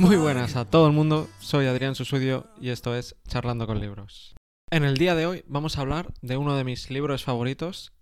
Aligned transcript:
Muy 0.00 0.16
buenas 0.16 0.56
a 0.56 0.64
todo 0.64 0.88
el 0.88 0.92
mundo, 0.92 1.28
soy 1.38 1.66
Adrián 1.66 1.94
Susudio 1.94 2.48
y 2.60 2.70
esto 2.70 2.96
es 2.96 3.14
Charlando 3.28 3.68
con 3.68 3.78
Libros. 3.78 4.34
En 4.68 4.82
el 4.82 4.96
día 4.96 5.14
de 5.14 5.26
hoy 5.26 5.44
vamos 5.46 5.78
a 5.78 5.82
hablar 5.82 6.12
de 6.22 6.36
uno 6.36 6.56
de 6.56 6.64
mis 6.64 6.90
libros 6.90 7.22
favoritos. 7.22 7.92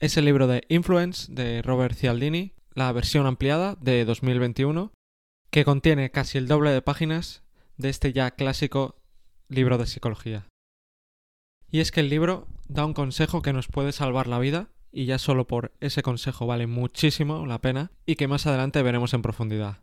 Es 0.00 0.16
el 0.16 0.24
libro 0.24 0.48
de 0.48 0.64
Influence 0.68 1.32
de 1.32 1.62
Robert 1.62 1.94
Cialdini, 1.96 2.54
la 2.74 2.90
versión 2.90 3.26
ampliada 3.26 3.76
de 3.80 4.04
2021, 4.04 4.92
que 5.50 5.64
contiene 5.64 6.10
casi 6.10 6.38
el 6.38 6.48
doble 6.48 6.70
de 6.70 6.82
páginas 6.82 7.44
de 7.76 7.90
este 7.90 8.12
ya 8.12 8.32
clásico 8.32 8.96
libro 9.48 9.78
de 9.78 9.86
psicología. 9.86 10.48
Y 11.70 11.78
es 11.78 11.92
que 11.92 12.00
el 12.00 12.10
libro 12.10 12.48
da 12.66 12.84
un 12.84 12.94
consejo 12.94 13.42
que 13.42 13.52
nos 13.52 13.68
puede 13.68 13.92
salvar 13.92 14.26
la 14.26 14.40
vida 14.40 14.70
y 14.92 15.04
ya 15.04 15.18
solo 15.18 15.46
por 15.46 15.72
ese 15.80 16.02
consejo 16.02 16.46
vale 16.46 16.66
muchísimo 16.66 17.46
la 17.46 17.60
pena 17.60 17.90
y 18.06 18.16
que 18.16 18.28
más 18.28 18.46
adelante 18.46 18.82
veremos 18.82 19.14
en 19.14 19.22
profundidad. 19.22 19.78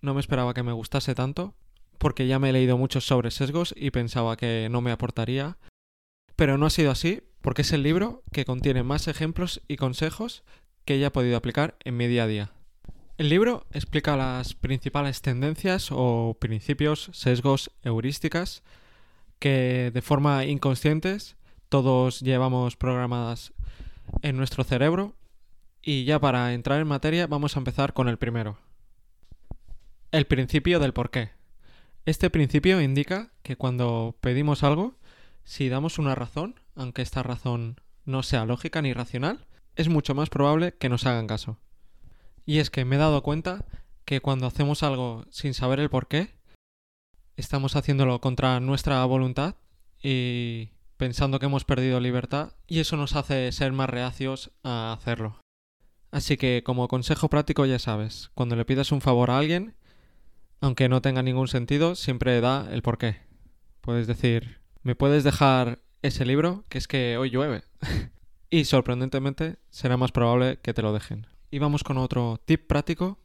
No 0.00 0.14
me 0.14 0.20
esperaba 0.20 0.54
que 0.54 0.62
me 0.62 0.72
gustase 0.72 1.14
tanto, 1.14 1.54
porque 1.98 2.26
ya 2.26 2.38
me 2.38 2.50
he 2.50 2.52
leído 2.52 2.78
muchos 2.78 3.04
sobre 3.04 3.30
sesgos 3.30 3.74
y 3.76 3.90
pensaba 3.90 4.36
que 4.36 4.68
no 4.70 4.80
me 4.80 4.92
aportaría, 4.92 5.58
pero 6.36 6.56
no 6.56 6.66
ha 6.66 6.70
sido 6.70 6.90
así, 6.90 7.22
porque 7.40 7.62
es 7.62 7.72
el 7.72 7.82
libro 7.82 8.22
que 8.32 8.44
contiene 8.44 8.82
más 8.82 9.08
ejemplos 9.08 9.60
y 9.68 9.76
consejos 9.76 10.44
que 10.84 10.94
ella 10.94 11.08
he 11.08 11.10
podido 11.10 11.36
aplicar 11.36 11.76
en 11.84 11.96
mi 11.96 12.06
día 12.06 12.24
a 12.24 12.28
día. 12.28 12.52
El 13.18 13.30
libro 13.30 13.66
explica 13.72 14.16
las 14.16 14.54
principales 14.54 15.20
tendencias 15.22 15.88
o 15.90 16.36
principios, 16.38 17.10
sesgos, 17.12 17.72
heurísticas 17.82 18.62
que 19.40 19.90
de 19.92 20.02
forma 20.02 20.44
inconscientes 20.44 21.36
todos 21.68 22.20
llevamos 22.20 22.76
programadas 22.76 23.52
en 24.22 24.36
nuestro 24.36 24.64
cerebro. 24.64 25.14
Y 25.82 26.04
ya 26.04 26.18
para 26.18 26.52
entrar 26.54 26.80
en 26.80 26.88
materia 26.88 27.26
vamos 27.26 27.56
a 27.56 27.60
empezar 27.60 27.92
con 27.92 28.08
el 28.08 28.18
primero. 28.18 28.58
El 30.10 30.26
principio 30.26 30.80
del 30.80 30.92
por 30.92 31.10
qué. 31.10 31.30
Este 32.06 32.30
principio 32.30 32.80
indica 32.80 33.30
que 33.42 33.56
cuando 33.56 34.16
pedimos 34.20 34.62
algo, 34.62 34.94
si 35.44 35.68
damos 35.68 35.98
una 35.98 36.14
razón, 36.14 36.60
aunque 36.74 37.02
esta 37.02 37.22
razón 37.22 37.80
no 38.04 38.22
sea 38.22 38.46
lógica 38.46 38.80
ni 38.80 38.92
racional, 38.92 39.46
es 39.76 39.88
mucho 39.88 40.14
más 40.14 40.30
probable 40.30 40.72
que 40.72 40.88
nos 40.88 41.06
hagan 41.06 41.26
caso. 41.26 41.58
Y 42.46 42.58
es 42.58 42.70
que 42.70 42.84
me 42.84 42.96
he 42.96 42.98
dado 42.98 43.22
cuenta 43.22 43.66
que 44.04 44.20
cuando 44.20 44.46
hacemos 44.46 44.82
algo 44.82 45.26
sin 45.30 45.52
saber 45.52 45.80
el 45.80 45.90
por 45.90 46.08
qué, 46.08 46.34
estamos 47.36 47.76
haciéndolo 47.76 48.20
contra 48.20 48.58
nuestra 48.58 49.04
voluntad 49.04 49.56
y 50.02 50.70
pensando 50.98 51.38
que 51.38 51.46
hemos 51.46 51.64
perdido 51.64 52.00
libertad 52.00 52.52
y 52.66 52.80
eso 52.80 52.96
nos 52.96 53.16
hace 53.16 53.50
ser 53.52 53.72
más 53.72 53.88
reacios 53.88 54.50
a 54.64 54.92
hacerlo. 54.92 55.40
Así 56.10 56.36
que 56.36 56.62
como 56.64 56.88
consejo 56.88 57.30
práctico 57.30 57.64
ya 57.64 57.78
sabes, 57.78 58.30
cuando 58.34 58.56
le 58.56 58.64
pidas 58.64 58.92
un 58.92 59.00
favor 59.00 59.30
a 59.30 59.38
alguien, 59.38 59.74
aunque 60.60 60.88
no 60.88 61.00
tenga 61.00 61.22
ningún 61.22 61.48
sentido, 61.48 61.94
siempre 61.94 62.40
da 62.40 62.68
el 62.72 62.82
porqué. 62.82 63.20
Puedes 63.80 64.06
decir, 64.06 64.60
¿me 64.82 64.96
puedes 64.96 65.22
dejar 65.22 65.78
ese 66.02 66.26
libro? 66.26 66.64
Que 66.68 66.78
es 66.78 66.88
que 66.88 67.16
hoy 67.16 67.30
llueve. 67.30 67.62
y 68.50 68.64
sorprendentemente 68.64 69.58
será 69.70 69.96
más 69.96 70.12
probable 70.12 70.58
que 70.60 70.74
te 70.74 70.82
lo 70.82 70.92
dejen. 70.92 71.26
Y 71.50 71.60
vamos 71.60 71.84
con 71.84 71.96
otro 71.96 72.40
tip 72.44 72.66
práctico. 72.66 73.18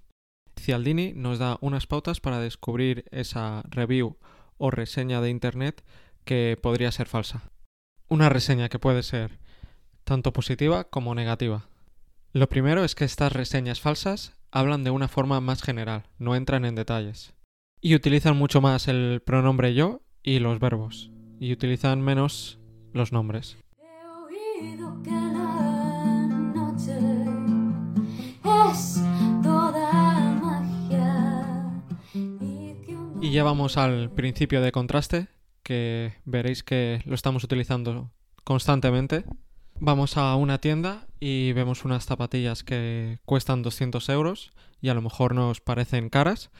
Cialdini 0.60 1.14
nos 1.14 1.40
da 1.40 1.58
unas 1.62 1.88
pautas 1.88 2.20
para 2.20 2.40
descubrir 2.40 3.06
esa 3.12 3.64
review 3.70 4.18
o 4.58 4.70
reseña 4.70 5.20
de 5.22 5.32
internet 5.32 5.84
que 6.24 6.58
podría 6.62 6.92
ser 6.92 7.08
falsa 7.08 7.53
una 8.08 8.30
reseña 8.30 8.70
que 8.70 8.80
puede 8.80 9.04
ser 9.04 9.40
tanto 10.04 10.34
positiva 10.34 10.84
como 10.86 11.16
negativa. 11.16 11.68
Lo 12.32 12.50
primero 12.50 12.84
es 12.84 12.96
que 12.96 13.06
estas 13.06 13.32
reseñas 13.32 13.80
falsas 13.80 14.34
hablan 14.52 14.84
de 14.84 14.92
una 14.92 15.08
forma 15.08 15.40
más 15.40 15.62
general, 15.62 16.04
no 16.18 16.36
entran 16.36 16.66
en 16.66 16.76
detalles. 16.76 17.34
Y 17.82 17.96
utilizan 17.96 18.38
mucho 18.38 18.62
más 18.62 18.88
el 18.88 19.22
pronombre 19.26 19.74
yo 19.74 20.02
y 20.22 20.40
los 20.40 20.60
verbos, 20.60 21.12
y 21.40 21.52
utilizan 21.52 22.02
menos 22.02 22.60
los 22.94 23.12
nombres. 23.12 23.58
Y 33.22 33.32
ya 33.32 33.44
vamos 33.44 33.78
al 33.78 34.12
principio 34.12 34.62
de 34.62 34.72
contraste, 34.72 35.28
que 35.64 36.14
veréis 36.26 36.64
que 36.64 37.02
lo 37.06 37.16
estamos 37.16 37.44
utilizando 37.44 38.12
constantemente. 38.44 39.24
Vamos 39.80 40.18
a 40.18 40.36
una 40.36 40.60
tienda 40.60 41.08
y 41.20 41.54
vemos 41.54 41.86
unas 41.86 42.06
zapatillas 42.06 42.64
que 42.64 43.20
cuestan 43.26 43.64
200 43.64 44.08
euros 44.10 44.54
y 44.82 44.90
a 44.90 44.94
lo 44.94 45.02
mejor 45.02 45.34
nos 45.34 45.62
parecen 45.62 46.10
caras, 46.10 46.52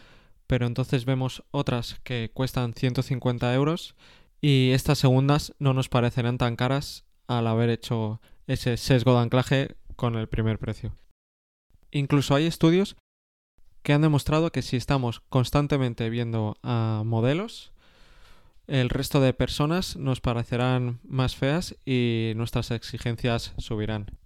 pero 0.48 0.66
entonces 0.66 1.06
vemos 1.06 1.44
otras 1.52 2.00
que 2.04 2.32
cuestan 2.34 2.74
150 2.74 3.54
euros 3.54 3.96
y 4.42 4.72
estas 4.72 5.00
segundas 5.00 5.54
no 5.60 5.74
nos 5.74 5.90
parecerán 5.90 6.38
tan 6.38 6.56
caras 6.56 7.06
al 7.28 7.48
haber 7.48 7.70
hecho 7.70 8.22
ese 8.48 8.78
sesgo 8.78 9.14
de 9.14 9.20
anclaje 9.20 9.76
con 9.96 10.16
el 10.16 10.28
primer 10.28 10.60
precio. 10.60 10.96
Incluso 11.92 12.36
hay 12.36 12.46
estudios 12.46 12.96
que 13.84 13.94
han 13.94 14.02
demostrado 14.02 14.52
que 14.52 14.62
si 14.62 14.78
estamos 14.78 15.20
constantemente 15.30 16.10
viendo 16.10 16.58
a 16.64 17.04
modelos, 17.06 17.73
el 18.68 18.90
resto 18.90 19.20
de 19.20 19.34
personas 19.34 19.98
nos 19.98 20.22
parecerán 20.22 21.00
más 21.04 21.36
feas 21.36 21.76
y 21.86 22.34
nuestras 22.36 22.72
exigencias 22.72 23.54
subirán. 23.58 24.18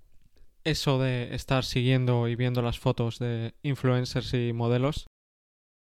Eso 0.64 1.00
de 1.00 1.34
estar 1.34 1.64
siguiendo 1.64 2.28
y 2.28 2.36
viendo 2.36 2.62
las 2.62 2.78
fotos 2.78 3.20
de 3.20 3.56
influencers 3.64 4.34
y 4.34 4.54
modelos 4.54 5.08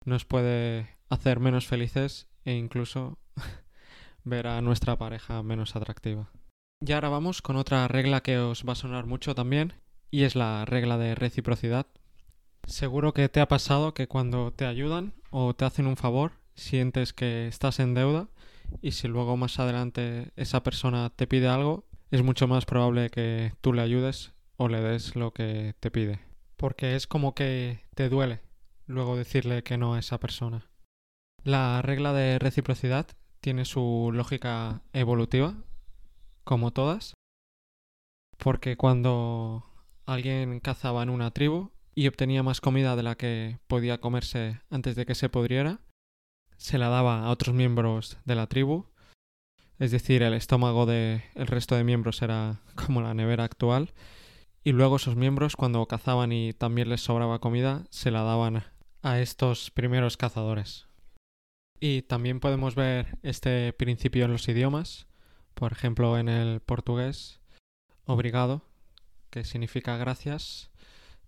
nos 0.06 0.26
puede 0.26 0.88
hacer 1.10 1.40
menos 1.40 1.68
felices 1.68 2.28
e 2.46 2.54
incluso 2.54 3.18
ver 4.24 4.48
a 4.48 4.62
nuestra 4.62 4.98
pareja 4.98 5.44
menos 5.44 5.76
atractiva. 5.76 6.32
Y 6.80 6.94
ahora 6.94 7.10
vamos 7.10 7.42
con 7.42 7.58
otra 7.58 7.88
regla 7.88 8.22
que 8.22 8.38
os 8.38 8.64
va 8.64 8.74
a 8.74 8.76
sonar 8.76 9.06
mucho 9.06 9.36
también 9.36 9.74
y 10.10 10.24
es 10.24 10.36
la 10.36 10.64
regla 10.66 10.98
de 10.98 11.16
reciprocidad. 11.16 11.88
Seguro 12.66 13.14
que 13.14 13.30
te 13.30 13.40
ha 13.40 13.48
pasado 13.48 13.94
que 13.94 14.08
cuando 14.08 14.52
te 14.52 14.66
ayudan 14.66 15.14
o 15.30 15.54
te 15.54 15.66
hacen 15.66 15.88
un 15.88 15.98
favor 15.98 16.34
sientes 16.56 17.14
que 17.14 17.48
estás 17.48 17.80
en 17.80 17.94
deuda 17.94 18.30
y 18.82 18.92
si 18.92 19.08
luego 19.08 19.38
más 19.38 19.60
adelante 19.60 20.32
esa 20.36 20.64
persona 20.64 21.10
te 21.10 21.28
pide 21.28 21.48
algo, 21.48 21.86
es 22.12 22.24
mucho 22.24 22.48
más 22.48 22.66
probable 22.66 23.10
que 23.10 23.54
tú 23.62 23.74
le 23.74 23.82
ayudes 23.82 24.34
o 24.56 24.68
le 24.68 24.82
des 24.82 25.16
lo 25.16 25.32
que 25.34 25.76
te 25.80 25.92
pide. 25.92 26.20
Porque 26.56 26.96
es 26.96 27.08
como 27.08 27.36
que 27.36 27.82
te 27.96 28.10
duele 28.10 28.42
luego 28.88 29.18
decirle 29.18 29.64
que 29.64 29.78
no 29.78 29.94
a 29.94 30.00
esa 30.00 30.20
persona. 30.20 30.70
La 31.44 31.82
regla 31.82 32.14
de 32.14 32.40
reciprocidad 32.40 33.08
tiene 33.42 33.66
su 33.66 34.12
lógica 34.14 34.82
evolutiva, 34.94 35.56
como 36.44 36.72
todas, 36.72 37.14
porque 38.38 38.78
cuando 38.78 39.64
alguien 40.06 40.60
cazaba 40.60 41.04
en 41.04 41.10
una 41.10 41.32
tribu 41.32 41.72
y 41.94 42.08
obtenía 42.08 42.44
más 42.44 42.62
comida 42.62 42.96
de 42.96 43.04
la 43.04 43.16
que 43.16 43.60
podía 43.68 44.00
comerse 44.00 44.62
antes 44.70 44.96
de 44.96 45.06
que 45.06 45.16
se 45.16 45.30
pudriera, 45.30 45.82
se 46.58 46.78
la 46.78 46.90
daba 46.90 47.26
a 47.26 47.30
otros 47.30 47.56
miembros 47.56 48.18
de 48.26 48.36
la 48.36 48.48
tribu, 48.48 48.86
es 49.80 49.92
decir, 49.92 50.24
el 50.24 50.34
estómago 50.34 50.86
del 50.86 51.22
el 51.36 51.48
resto 51.48 51.76
de 51.76 51.84
miembros 51.84 52.22
era 52.22 52.62
como 52.76 53.02
la 53.02 53.14
nevera 53.14 53.44
actual, 53.44 53.94
y 54.64 54.72
luego 54.72 54.98
esos 54.98 55.16
miembros 55.16 55.56
cuando 55.56 55.86
cazaban 55.86 56.32
y 56.32 56.54
también 56.54 56.90
les 56.90 57.02
sobraba 57.02 57.40
comida, 57.40 57.86
se 57.90 58.12
la 58.12 58.24
daban 58.24 58.64
a 59.02 59.20
estos 59.20 59.72
primeros 59.72 60.18
cazadores. 60.18 60.88
Y 61.80 62.02
también 62.02 62.40
podemos 62.40 62.76
ver 62.76 63.18
este 63.22 63.72
principio 63.72 64.26
en 64.26 64.32
los 64.32 64.48
idiomas, 64.50 65.08
por 65.54 65.72
ejemplo 65.72 66.18
en 66.18 66.28
el 66.28 66.60
portugués, 66.60 67.40
obrigado, 68.06 68.64
que 69.30 69.44
significa 69.44 69.96
gracias, 69.98 70.72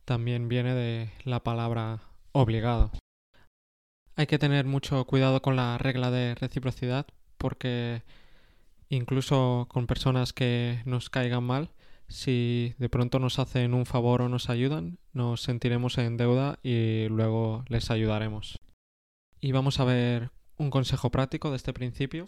también 0.05 0.49
viene 0.49 0.73
de 0.73 1.11
la 1.23 1.43
palabra 1.43 2.01
obligado. 2.31 2.91
Hay 4.19 4.27
que 4.27 4.37
tener 4.37 4.65
mucho 4.65 5.05
cuidado 5.05 5.41
con 5.41 5.55
la 5.55 5.77
regla 5.77 6.11
de 6.11 6.35
reciprocidad 6.35 7.07
porque 7.37 8.03
incluso 8.89 9.65
con 9.69 9.87
personas 9.87 10.33
que 10.33 10.81
nos 10.83 11.09
caigan 11.09 11.45
mal, 11.45 11.71
si 12.09 12.75
de 12.79 12.89
pronto 12.89 13.19
nos 13.19 13.39
hacen 13.39 13.73
un 13.73 13.85
favor 13.85 14.21
o 14.21 14.27
nos 14.27 14.49
ayudan, 14.49 14.99
nos 15.13 15.41
sentiremos 15.43 15.97
en 15.99 16.17
deuda 16.17 16.59
y 16.63 17.07
luego 17.07 17.63
les 17.69 17.91
ayudaremos. 17.91 18.59
Y 19.39 19.53
vamos 19.53 19.79
a 19.79 19.85
ver 19.85 20.31
un 20.57 20.69
consejo 20.69 21.11
práctico 21.11 21.49
de 21.49 21.55
este 21.55 21.71
principio 21.71 22.27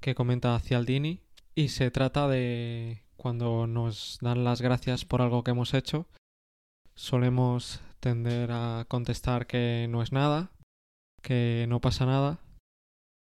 que 0.00 0.14
comenta 0.14 0.58
Cialdini 0.60 1.20
y 1.54 1.68
se 1.68 1.90
trata 1.90 2.26
de 2.26 3.02
cuando 3.18 3.66
nos 3.66 4.16
dan 4.22 4.44
las 4.44 4.62
gracias 4.62 5.04
por 5.04 5.20
algo 5.20 5.44
que 5.44 5.50
hemos 5.50 5.74
hecho, 5.74 6.06
solemos 6.94 7.82
tender 8.00 8.50
a 8.50 8.86
contestar 8.88 9.46
que 9.46 9.88
no 9.90 10.00
es 10.00 10.10
nada 10.10 10.52
que 11.22 11.66
no 11.68 11.80
pasa 11.80 12.06
nada, 12.06 12.38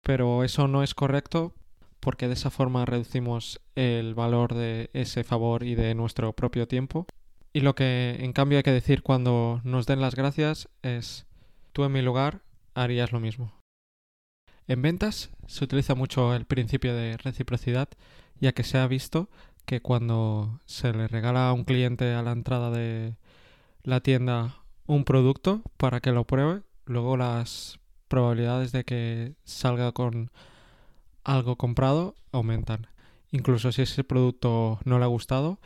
pero 0.02 0.44
eso 0.44 0.68
no 0.68 0.82
es 0.82 0.94
correcto 0.94 1.54
porque 2.00 2.28
de 2.28 2.34
esa 2.34 2.50
forma 2.50 2.86
reducimos 2.86 3.60
el 3.74 4.14
valor 4.14 4.54
de 4.54 4.90
ese 4.94 5.22
favor 5.22 5.62
y 5.62 5.74
de 5.74 5.94
nuestro 5.94 6.32
propio 6.32 6.66
tiempo. 6.66 7.06
Y 7.52 7.60
lo 7.60 7.74
que 7.74 8.16
en 8.20 8.32
cambio 8.32 8.58
hay 8.58 8.62
que 8.62 8.72
decir 8.72 9.02
cuando 9.02 9.60
nos 9.64 9.86
den 9.86 10.00
las 10.00 10.14
gracias 10.14 10.68
es 10.82 11.26
tú 11.72 11.84
en 11.84 11.92
mi 11.92 12.00
lugar 12.00 12.40
harías 12.74 13.12
lo 13.12 13.20
mismo. 13.20 13.52
En 14.66 14.82
ventas 14.82 15.30
se 15.46 15.64
utiliza 15.64 15.94
mucho 15.94 16.34
el 16.34 16.44
principio 16.44 16.94
de 16.94 17.16
reciprocidad, 17.16 17.88
ya 18.38 18.52
que 18.52 18.62
se 18.62 18.78
ha 18.78 18.86
visto 18.86 19.28
que 19.66 19.82
cuando 19.82 20.60
se 20.64 20.92
le 20.92 21.08
regala 21.08 21.48
a 21.48 21.52
un 21.52 21.64
cliente 21.64 22.14
a 22.14 22.22
la 22.22 22.32
entrada 22.32 22.70
de 22.70 23.16
la 23.82 24.00
tienda 24.00 24.56
un 24.86 25.04
producto 25.04 25.62
para 25.76 26.00
que 26.00 26.12
lo 26.12 26.24
pruebe, 26.24 26.62
luego 26.84 27.16
las 27.16 27.79
probabilidades 28.10 28.72
de 28.72 28.84
que 28.84 29.34
salga 29.44 29.92
con 29.92 30.30
algo 31.24 31.56
comprado 31.56 32.16
aumentan. 32.32 32.88
Incluso 33.30 33.70
si 33.70 33.82
ese 33.82 34.02
producto 34.04 34.80
no 34.84 34.98
le 34.98 35.04
ha 35.04 35.08
gustado, 35.08 35.60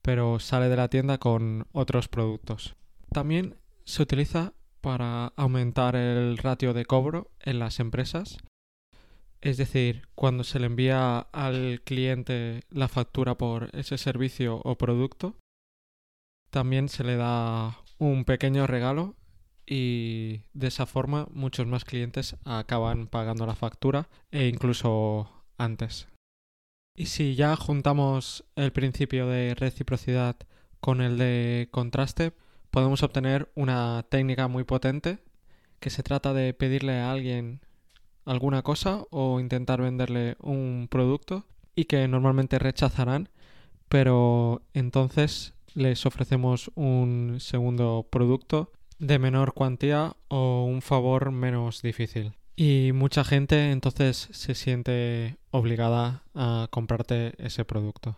pero 0.00 0.38
sale 0.38 0.68
de 0.68 0.76
la 0.76 0.88
tienda 0.88 1.18
con 1.18 1.66
otros 1.72 2.08
productos. 2.08 2.76
También 3.12 3.56
se 3.84 4.02
utiliza 4.02 4.54
para 4.80 5.32
aumentar 5.36 5.96
el 5.96 6.38
ratio 6.38 6.72
de 6.72 6.84
cobro 6.84 7.30
en 7.40 7.58
las 7.58 7.80
empresas. 7.80 8.38
Es 9.40 9.56
decir, 9.56 10.06
cuando 10.14 10.44
se 10.44 10.60
le 10.60 10.66
envía 10.66 11.18
al 11.18 11.82
cliente 11.84 12.62
la 12.70 12.86
factura 12.86 13.36
por 13.36 13.70
ese 13.74 13.98
servicio 13.98 14.60
o 14.62 14.78
producto, 14.78 15.36
también 16.50 16.88
se 16.88 17.02
le 17.02 17.16
da 17.16 17.78
un 17.98 18.24
pequeño 18.24 18.68
regalo 18.68 19.16
y 19.66 20.42
de 20.52 20.68
esa 20.68 20.86
forma 20.86 21.28
muchos 21.32 21.66
más 21.66 21.84
clientes 21.84 22.36
acaban 22.44 23.06
pagando 23.06 23.46
la 23.46 23.54
factura 23.54 24.08
e 24.30 24.48
incluso 24.48 25.30
antes. 25.58 26.08
Y 26.96 27.06
si 27.06 27.34
ya 27.34 27.56
juntamos 27.56 28.44
el 28.56 28.72
principio 28.72 29.26
de 29.26 29.54
reciprocidad 29.54 30.36
con 30.80 31.00
el 31.00 31.16
de 31.16 31.68
contraste, 31.70 32.32
podemos 32.70 33.02
obtener 33.02 33.50
una 33.54 34.04
técnica 34.08 34.48
muy 34.48 34.64
potente 34.64 35.18
que 35.80 35.90
se 35.90 36.02
trata 36.02 36.32
de 36.32 36.54
pedirle 36.54 37.00
a 37.00 37.10
alguien 37.10 37.60
alguna 38.24 38.62
cosa 38.62 39.04
o 39.10 39.40
intentar 39.40 39.80
venderle 39.80 40.36
un 40.40 40.86
producto 40.90 41.46
y 41.74 41.86
que 41.86 42.06
normalmente 42.08 42.58
rechazarán, 42.58 43.30
pero 43.88 44.62
entonces 44.74 45.54
les 45.74 46.04
ofrecemos 46.06 46.70
un 46.74 47.36
segundo 47.40 48.06
producto 48.10 48.72
de 49.02 49.18
menor 49.18 49.52
cuantía 49.52 50.14
o 50.28 50.64
un 50.64 50.80
favor 50.80 51.32
menos 51.32 51.82
difícil. 51.82 52.34
Y 52.54 52.92
mucha 52.94 53.24
gente 53.24 53.72
entonces 53.72 54.28
se 54.30 54.54
siente 54.54 55.38
obligada 55.50 56.22
a 56.34 56.68
comprarte 56.70 57.34
ese 57.44 57.64
producto. 57.64 58.16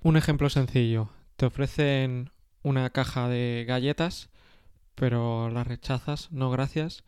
Un 0.00 0.16
ejemplo 0.16 0.48
sencillo. 0.48 1.10
Te 1.36 1.46
ofrecen 1.46 2.30
una 2.62 2.90
caja 2.90 3.28
de 3.28 3.64
galletas, 3.66 4.30
pero 4.94 5.50
las 5.50 5.66
rechazas, 5.66 6.30
no 6.30 6.50
gracias. 6.50 7.02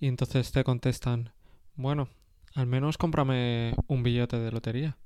Y 0.00 0.06
entonces 0.06 0.50
te 0.50 0.64
contestan, 0.64 1.30
bueno, 1.74 2.08
al 2.54 2.66
menos 2.66 2.96
cómprame 2.96 3.74
un 3.86 4.02
billete 4.02 4.38
de 4.38 4.50
lotería. 4.50 4.96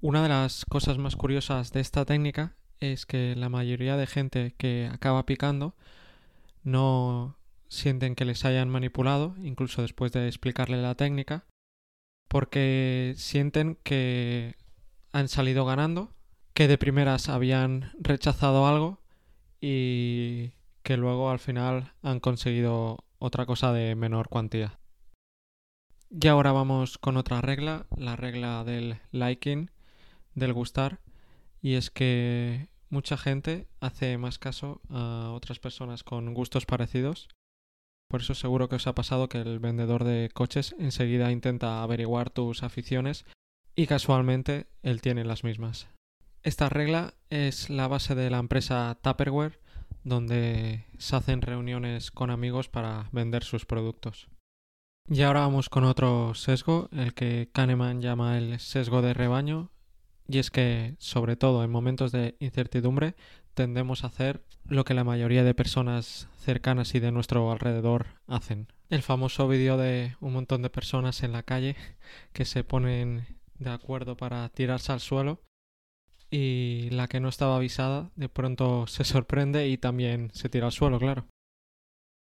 Una 0.00 0.22
de 0.22 0.28
las 0.28 0.64
cosas 0.66 0.98
más 0.98 1.16
curiosas 1.16 1.72
de 1.72 1.80
esta 1.80 2.04
técnica 2.04 2.54
es 2.78 3.06
que 3.06 3.34
la 3.34 3.48
mayoría 3.48 3.96
de 3.96 4.06
gente 4.06 4.54
que 4.56 4.88
acaba 4.92 5.26
picando 5.26 5.74
no 6.70 7.38
sienten 7.68 8.14
que 8.14 8.24
les 8.24 8.44
hayan 8.44 8.68
manipulado, 8.68 9.34
incluso 9.42 9.82
después 9.82 10.12
de 10.12 10.26
explicarle 10.26 10.80
la 10.80 10.94
técnica, 10.94 11.46
porque 12.28 13.14
sienten 13.16 13.78
que 13.82 14.56
han 15.12 15.28
salido 15.28 15.64
ganando, 15.64 16.14
que 16.54 16.68
de 16.68 16.78
primeras 16.78 17.28
habían 17.28 17.92
rechazado 17.98 18.66
algo 18.66 19.02
y 19.60 20.52
que 20.82 20.96
luego 20.96 21.30
al 21.30 21.38
final 21.38 21.92
han 22.02 22.20
conseguido 22.20 23.04
otra 23.18 23.46
cosa 23.46 23.72
de 23.72 23.94
menor 23.94 24.28
cuantía. 24.28 24.78
Y 26.10 26.26
ahora 26.28 26.52
vamos 26.52 26.96
con 26.96 27.16
otra 27.16 27.40
regla, 27.40 27.86
la 27.96 28.16
regla 28.16 28.64
del 28.64 28.98
liking, 29.10 29.70
del 30.34 30.54
gustar, 30.54 31.00
y 31.60 31.74
es 31.74 31.90
que 31.90 32.68
mucha 32.90 33.16
gente 33.16 33.68
hace 33.80 34.18
más 34.18 34.38
caso 34.38 34.80
a 34.88 35.32
otras 35.32 35.58
personas 35.58 36.04
con 36.04 36.34
gustos 36.34 36.66
parecidos 36.66 37.28
por 38.08 38.22
eso 38.22 38.34
seguro 38.34 38.70
que 38.70 38.76
os 38.76 38.86
ha 38.86 38.94
pasado 38.94 39.28
que 39.28 39.38
el 39.38 39.58
vendedor 39.58 40.02
de 40.02 40.30
coches 40.32 40.74
enseguida 40.78 41.30
intenta 41.30 41.82
averiguar 41.82 42.30
tus 42.30 42.62
aficiones 42.62 43.26
y 43.76 43.86
casualmente 43.86 44.66
él 44.82 45.02
tiene 45.02 45.24
las 45.24 45.44
mismas. 45.44 45.88
Esta 46.42 46.70
regla 46.70 47.14
es 47.28 47.68
la 47.68 47.86
base 47.86 48.14
de 48.14 48.30
la 48.30 48.38
empresa 48.38 48.98
Tupperware, 49.02 49.60
donde 50.04 50.86
se 50.96 51.16
hacen 51.16 51.42
reuniones 51.42 52.10
con 52.10 52.30
amigos 52.30 52.70
para 52.70 53.10
vender 53.12 53.44
sus 53.44 53.66
productos. 53.66 54.28
Y 55.10 55.20
ahora 55.22 55.40
vamos 55.40 55.68
con 55.68 55.84
otro 55.84 56.34
sesgo, 56.34 56.88
el 56.92 57.12
que 57.12 57.50
Kahneman 57.52 58.00
llama 58.00 58.38
el 58.38 58.58
sesgo 58.58 59.02
de 59.02 59.12
rebaño, 59.12 59.70
y 60.28 60.38
es 60.38 60.50
que, 60.50 60.94
sobre 60.98 61.36
todo 61.36 61.64
en 61.64 61.70
momentos 61.70 62.12
de 62.12 62.36
incertidumbre, 62.38 63.14
tendemos 63.54 64.04
a 64.04 64.08
hacer 64.08 64.44
lo 64.66 64.84
que 64.84 64.94
la 64.94 65.04
mayoría 65.04 65.42
de 65.42 65.54
personas 65.54 66.28
cercanas 66.38 66.94
y 66.94 67.00
de 67.00 67.10
nuestro 67.10 67.50
alrededor 67.50 68.06
hacen. 68.26 68.68
El 68.90 69.02
famoso 69.02 69.48
vídeo 69.48 69.76
de 69.76 70.16
un 70.20 70.34
montón 70.34 70.62
de 70.62 70.70
personas 70.70 71.22
en 71.22 71.32
la 71.32 71.42
calle 71.42 71.76
que 72.32 72.44
se 72.44 72.62
ponen 72.62 73.26
de 73.58 73.70
acuerdo 73.70 74.16
para 74.16 74.48
tirarse 74.50 74.92
al 74.92 75.00
suelo 75.00 75.40
y 76.30 76.88
la 76.90 77.08
que 77.08 77.20
no 77.20 77.28
estaba 77.28 77.56
avisada 77.56 78.10
de 78.14 78.28
pronto 78.28 78.86
se 78.86 79.04
sorprende 79.04 79.68
y 79.68 79.78
también 79.78 80.30
se 80.34 80.48
tira 80.48 80.66
al 80.66 80.72
suelo, 80.72 80.98
claro. 80.98 81.26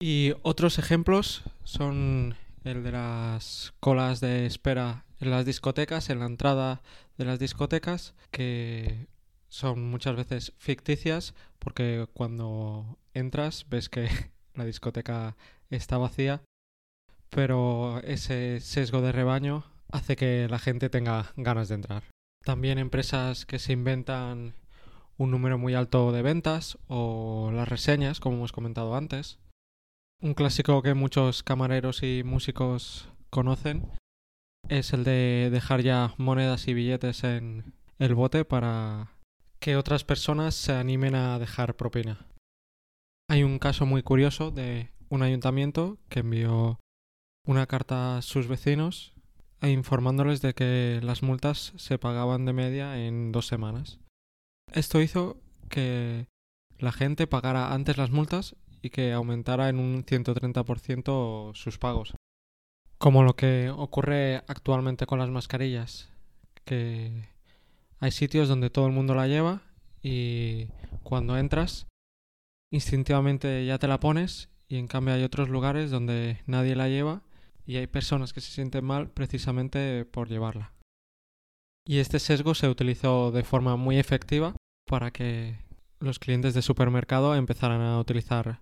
Y 0.01 0.33
otros 0.43 0.81
ejemplos 0.81 1.45
son 1.63 2.35
el 2.65 2.83
de 2.83 2.93
las 2.93 3.73
colas 3.79 4.21
de 4.21 4.47
espera 4.47 5.05
en 5.21 5.31
las 5.31 5.47
discotecas, 5.47 6.11
en 6.11 6.19
la 6.19 6.27
entrada 6.27 6.83
de 7.19 7.25
las 7.25 7.39
discotecas, 7.39 8.15
que 8.31 9.07
son 9.49 9.91
muchas 9.91 10.17
veces 10.17 10.53
ficticias 10.57 11.35
porque 11.59 12.07
cuando 12.15 12.99
entras 13.13 13.67
ves 13.69 13.89
que 13.89 14.09
la 14.55 14.65
discoteca 14.65 15.37
está 15.71 15.99
vacía, 15.99 16.43
pero 17.31 18.01
ese 18.05 18.61
sesgo 18.61 19.01
de 19.01 19.13
rebaño 19.13 19.65
hace 19.91 20.17
que 20.17 20.49
la 20.49 20.59
gente 20.59 20.91
tenga 20.91 21.33
ganas 21.37 21.69
de 21.69 21.77
entrar. 21.77 22.05
También 22.45 22.79
empresas 22.79 23.47
que 23.47 23.59
se 23.59 23.73
inventan 23.73 24.55
un 25.17 25.31
número 25.31 25.59
muy 25.59 25.75
alto 25.75 26.13
de 26.13 26.23
ventas 26.23 26.79
o 26.89 27.51
las 27.53 27.69
reseñas, 27.69 28.21
como 28.21 28.37
hemos 28.37 28.53
comentado 28.53 28.97
antes. 28.97 29.39
Un 30.21 30.35
clásico 30.35 30.83
que 30.83 30.95
muchos 30.95 31.43
camareros 31.43 32.03
y 32.03 32.23
músicos 32.25 33.09
conocen 33.31 33.89
es 34.69 34.93
el 34.93 35.05
de 35.05 35.49
dejar 35.51 35.83
ya 35.83 36.15
monedas 36.19 36.69
y 36.69 36.75
billetes 36.75 37.25
en 37.25 37.75
el 37.99 38.15
bote 38.15 38.45
para 38.45 39.13
que 39.61 39.77
otras 39.77 40.05
personas 40.05 40.55
se 40.55 40.73
animen 40.73 41.15
a 41.15 41.39
dejar 41.39 41.77
propina. 41.77 42.27
Hay 43.29 43.45
un 43.45 43.59
caso 43.59 43.87
muy 43.87 44.03
curioso 44.03 44.51
de 44.51 44.91
un 45.09 45.23
ayuntamiento 45.23 45.99
que 46.09 46.21
envió 46.21 46.81
una 47.47 47.67
carta 47.67 48.19
a 48.19 48.23
sus 48.23 48.49
vecinos 48.49 49.13
e 49.61 49.71
informándoles 49.71 50.43
de 50.43 50.55
que 50.55 51.01
las 51.03 51.23
multas 51.23 51.73
se 51.77 51.99
pagaban 51.99 52.45
de 52.45 52.53
media 52.53 52.99
en 52.99 53.31
dos 53.31 53.47
semanas. 53.47 54.01
Esto 54.73 55.01
hizo 55.01 55.37
que 55.69 56.27
la 56.79 56.93
gente 56.93 57.27
pagara 57.27 57.73
antes 57.73 57.97
las 57.97 58.11
multas 58.11 58.57
y 58.83 58.91
que 58.91 59.13
aumentara 59.13 59.69
en 59.69 59.79
un 59.79 60.05
130% 60.05 61.55
sus 61.55 61.79
pagos. 61.79 62.15
Como 63.03 63.25
lo 63.25 63.35
que 63.35 63.69
ocurre 63.69 64.45
actualmente 64.47 65.07
con 65.07 65.19
las 65.19 65.29
mascarillas, 65.29 66.09
que 66.65 67.29
hay 67.99 68.13
sitios 68.13 68.49
donde 68.49 68.71
todo 68.71 68.87
el 68.87 68.93
mundo 68.93 69.17
la 69.17 69.27
lleva 69.27 69.63
y 70.05 70.69
cuando 71.03 71.37
entras 71.37 71.89
instintivamente 72.71 73.67
ya 73.67 73.81
te 73.81 73.89
la 73.89 73.99
pones 73.99 74.51
y 74.69 74.77
en 74.77 74.87
cambio 74.87 75.15
hay 75.15 75.25
otros 75.25 75.49
lugares 75.49 75.91
donde 75.91 76.43
nadie 76.47 76.77
la 76.77 76.87
lleva 76.87 77.23
y 77.67 77.79
hay 77.79 77.89
personas 77.89 78.33
que 78.33 78.41
se 78.41 78.53
sienten 78.53 78.85
mal 78.85 79.11
precisamente 79.11 80.05
por 80.05 80.29
llevarla. 80.29 80.73
Y 81.85 81.99
este 81.99 82.21
sesgo 82.21 82.55
se 82.55 82.69
utilizó 82.69 83.33
de 83.33 83.43
forma 83.43 83.75
muy 83.75 83.99
efectiva 83.99 84.55
para 84.87 85.11
que 85.11 85.57
los 85.99 86.21
clientes 86.21 86.55
de 86.55 86.63
supermercado 86.63 87.35
empezaran 87.35 87.81
a 87.81 87.99
utilizar 87.99 88.61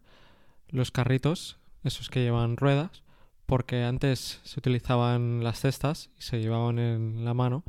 los 0.69 0.91
carritos, 0.91 1.59
esos 1.85 2.09
que 2.09 2.23
llevan 2.23 2.57
ruedas, 2.57 3.03
porque 3.51 3.83
antes 3.83 4.41
se 4.45 4.61
utilizaban 4.61 5.43
las 5.43 5.59
cestas 5.59 6.09
y 6.17 6.23
se 6.23 6.39
llevaban 6.39 6.79
en 6.79 7.25
la 7.25 7.35
mano 7.35 7.65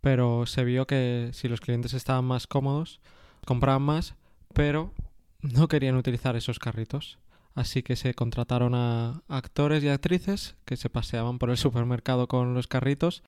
pero 0.00 0.46
se 0.46 0.64
vio 0.64 0.86
que 0.86 1.30
si 1.32 1.48
los 1.48 1.60
clientes 1.60 1.94
estaban 1.94 2.24
más 2.24 2.46
cómodos, 2.46 3.00
compraban 3.44 3.82
más, 3.82 4.14
pero 4.54 4.92
no 5.40 5.68
querían 5.68 5.96
utilizar 5.96 6.36
esos 6.36 6.58
carritos. 6.58 7.18
Así 7.54 7.82
que 7.82 7.96
se 7.96 8.14
contrataron 8.14 8.74
a 8.74 9.22
actores 9.28 9.82
y 9.82 9.88
actrices 9.88 10.56
que 10.64 10.76
se 10.76 10.88
paseaban 10.88 11.38
por 11.38 11.50
el 11.50 11.56
supermercado 11.56 12.28
con 12.28 12.54
los 12.54 12.68
carritos 12.68 13.22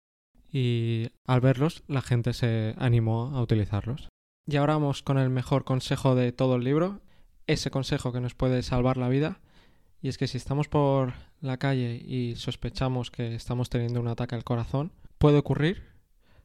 y 0.51 1.09
al 1.27 1.41
verlos 1.41 1.83
la 1.89 2.03
gente 2.03 2.33
se 2.33 2.75
animó 2.79 3.33
a 3.35 3.43
utilizarlos. 3.43 4.09
Y 4.47 4.57
ahora 4.57 4.75
vamos 4.75 5.03
con 5.03 5.19
el 5.19 5.31
mejor 5.31 5.65
consejo 5.65 6.15
de 6.15 6.33
todo 6.33 6.57
el 6.57 6.65
libro, 6.65 7.01
ese 7.47 7.71
consejo 7.71 8.13
que 8.13 8.21
nos 8.21 8.35
puede 8.35 8.63
salvar 8.63 8.97
la 8.97 9.09
vida, 9.09 9.41
Y 10.05 10.09
es 10.09 10.19
que 10.19 10.27
si 10.27 10.37
estamos 10.37 10.67
por 10.67 11.13
la 11.43 11.59
calle 11.59 11.97
y 11.97 12.37
sospechamos 12.37 13.11
que 13.11 13.35
estamos 13.35 13.69
teniendo 13.69 14.01
un 14.01 14.09
ataque 14.09 14.35
al 14.35 14.45
corazón, 14.45 14.93
puede 15.19 15.39
ocurrir 15.39 15.93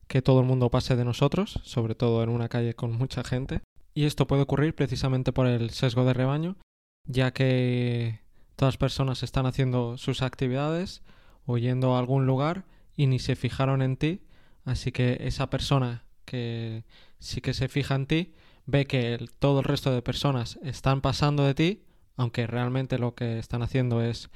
que 0.08 0.22
todo 0.22 0.42
el 0.42 0.46
mundo 0.46 0.70
pase 0.70 0.96
de 0.96 1.06
nosotros, 1.06 1.60
sobre 1.64 1.96
todo 1.96 2.24
en 2.24 2.30
una 2.30 2.50
calle 2.50 2.74
con 2.74 2.92
mucha 2.92 3.24
gente. 3.24 3.62
Y 3.94 4.06
esto 4.06 4.28
puede 4.28 4.42
ocurrir 4.42 4.76
precisamente 4.76 5.32
por 5.32 5.48
el 5.48 5.70
sesgo 5.70 6.04
de 6.04 6.14
rebaño, 6.14 6.58
ya 7.06 7.32
que 7.32 8.22
todas 8.56 8.74
las 8.74 8.78
personas 8.78 9.24
están 9.24 9.46
haciendo 9.46 9.98
sus 9.98 10.22
actividades 10.22 11.04
o 11.46 11.58
yendo 11.58 11.96
a 11.96 12.00
algún 12.00 12.26
lugar 12.26 12.66
y 12.96 13.08
ni 13.08 13.20
se 13.20 13.36
fijaron 13.36 13.82
en 13.82 13.98
ti, 13.98 14.22
así 14.66 14.92
que 14.92 15.18
esa 15.22 15.50
persona 15.50 16.04
que 16.26 16.84
sí 17.20 17.42
que 17.42 17.54
se 17.54 17.70
fija 17.70 17.96
en 17.96 18.08
ti 18.08 18.34
ve 18.66 18.86
que 18.86 19.26
todo 19.40 19.60
el 19.60 19.66
resto 19.66 19.92
de 19.92 20.02
personas 20.02 20.60
están 20.64 21.02
pasando 21.02 21.44
de 21.44 21.54
ti, 21.54 21.84
aunque 22.18 22.48
realmente 22.48 22.98
lo 22.98 23.16
que 23.16 23.40
están 23.40 23.62
haciendo 23.62 24.02
es 24.02 24.30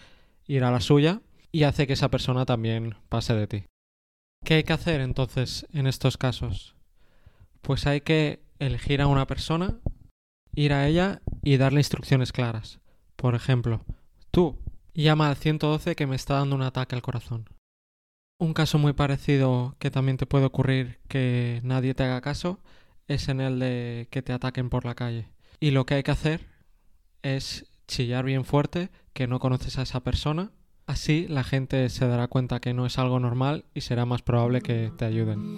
ir 0.47 0.63
a 0.63 0.71
la 0.71 0.81
suya, 0.81 1.21
y 1.51 1.63
hace 1.63 1.87
que 1.87 1.93
esa 1.93 2.09
persona 2.09 2.45
también 2.45 2.95
pase 3.09 3.33
de 3.33 3.47
ti. 3.47 3.63
¿Qué 4.43 4.55
hay 4.55 4.63
que 4.63 4.73
hacer 4.73 5.01
entonces 5.01 5.67
en 5.73 5.85
estos 5.85 6.17
casos? 6.17 6.75
Pues 7.61 7.85
hay 7.85 8.01
que 8.01 8.41
elegir 8.59 9.01
a 9.01 9.07
una 9.07 9.27
persona, 9.27 9.79
ir 10.55 10.73
a 10.73 10.87
ella 10.87 11.21
y 11.43 11.57
darle 11.57 11.79
instrucciones 11.79 12.31
claras. 12.31 12.79
Por 13.15 13.35
ejemplo, 13.35 13.85
tú, 14.31 14.57
llama 14.93 15.29
al 15.29 15.35
112 15.35 15.95
que 15.95 16.07
me 16.07 16.15
está 16.15 16.35
dando 16.35 16.55
un 16.55 16.63
ataque 16.63 16.95
al 16.95 17.01
corazón. 17.01 17.49
Un 18.39 18.53
caso 18.53 18.79
muy 18.79 18.93
parecido 18.93 19.75
que 19.77 19.91
también 19.91 20.17
te 20.17 20.25
puede 20.25 20.45
ocurrir 20.45 20.99
que 21.07 21.61
nadie 21.63 21.93
te 21.93 22.03
haga 22.03 22.21
caso 22.21 22.59
es 23.07 23.29
en 23.29 23.41
el 23.41 23.59
de 23.59 24.07
que 24.09 24.21
te 24.21 24.33
ataquen 24.33 24.69
por 24.69 24.85
la 24.85 24.95
calle. 24.95 25.27
Y 25.59 25.71
lo 25.71 25.85
que 25.85 25.95
hay 25.95 26.03
que 26.03 26.11
hacer 26.11 26.47
es 27.21 27.67
chillar 27.87 28.25
bien 28.25 28.45
fuerte 28.45 28.89
que 29.13 29.27
no 29.27 29.39
conoces 29.39 29.77
a 29.77 29.83
esa 29.83 30.01
persona 30.01 30.51
Así 30.91 31.25
la 31.29 31.45
gente 31.45 31.87
se 31.87 32.05
dará 32.05 32.27
cuenta 32.27 32.59
que 32.59 32.73
no 32.73 32.85
es 32.85 32.97
algo 32.97 33.17
normal 33.19 33.63
y 33.73 33.79
será 33.79 34.05
más 34.05 34.21
probable 34.21 34.61
que 34.61 34.91
te 34.97 35.05
ayuden. 35.05 35.57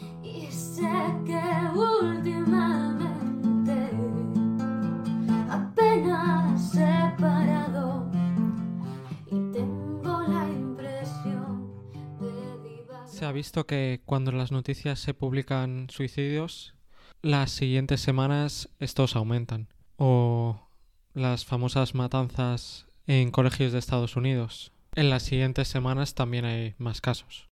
Se 13.05 13.25
ha 13.25 13.31
visto 13.31 13.65
que 13.65 14.01
cuando 14.05 14.29
en 14.29 14.37
las 14.37 14.51
noticias 14.51 14.99
se 14.99 15.15
publican 15.15 15.87
suicidios, 15.89 16.75
las 17.23 17.49
siguientes 17.49 18.01
semanas 18.01 18.69
estos 18.79 19.15
aumentan. 19.15 19.67
O 19.97 20.67
las 21.15 21.43
famosas 21.43 21.95
matanzas 21.95 22.85
en 23.07 23.31
colegios 23.31 23.71
de 23.71 23.79
Estados 23.79 24.15
Unidos, 24.15 24.71
en 24.95 25.09
las 25.09 25.23
siguientes 25.23 25.67
semanas 25.67 26.13
también 26.13 26.45
hay 26.45 26.75
más 26.77 27.01
casos. 27.01 27.49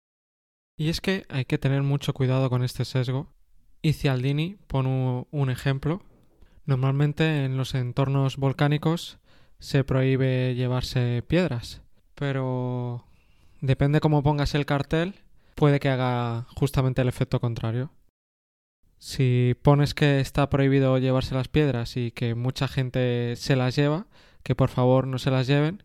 Y 0.77 0.89
es 0.89 1.01
que 1.01 1.25
hay 1.29 1.45
que 1.45 1.57
tener 1.57 1.83
mucho 1.83 2.13
cuidado 2.13 2.49
con 2.49 2.63
este 2.63 2.85
sesgo. 2.85 3.33
Y 3.81 3.93
Cialdini 3.93 4.57
pone 4.67 5.25
un 5.29 5.49
ejemplo. 5.49 6.03
Normalmente 6.65 7.45
en 7.45 7.57
los 7.57 7.73
entornos 7.73 8.37
volcánicos 8.37 9.19
se 9.59 9.83
prohíbe 9.83 10.55
llevarse 10.55 11.23
piedras, 11.27 11.81
pero 12.15 13.05
depende 13.59 13.99
cómo 13.99 14.23
pongas 14.23 14.55
el 14.55 14.65
cartel, 14.65 15.15
puede 15.55 15.79
que 15.79 15.89
haga 15.89 16.47
justamente 16.55 17.01
el 17.01 17.07
efecto 17.07 17.39
contrario. 17.39 17.91
Si 18.97 19.55
pones 19.63 19.93
que 19.93 20.19
está 20.19 20.49
prohibido 20.49 20.97
llevarse 20.99 21.35
las 21.35 21.47
piedras 21.47 21.97
y 21.97 22.11
que 22.11 22.35
mucha 22.35 22.67
gente 22.67 23.35
se 23.35 23.55
las 23.55 23.75
lleva, 23.75 24.07
que 24.43 24.55
por 24.55 24.69
favor 24.69 25.07
no 25.07 25.19
se 25.19 25.31
las 25.31 25.47
lleven, 25.47 25.83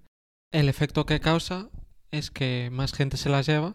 el 0.53 0.69
efecto 0.69 1.07
que 1.07 1.21
causa 1.21 1.71
es 2.11 2.31
que 2.31 2.71
más 2.73 2.93
gente 2.93 3.17
se 3.17 3.29
las 3.29 3.47
lleva 3.47 3.75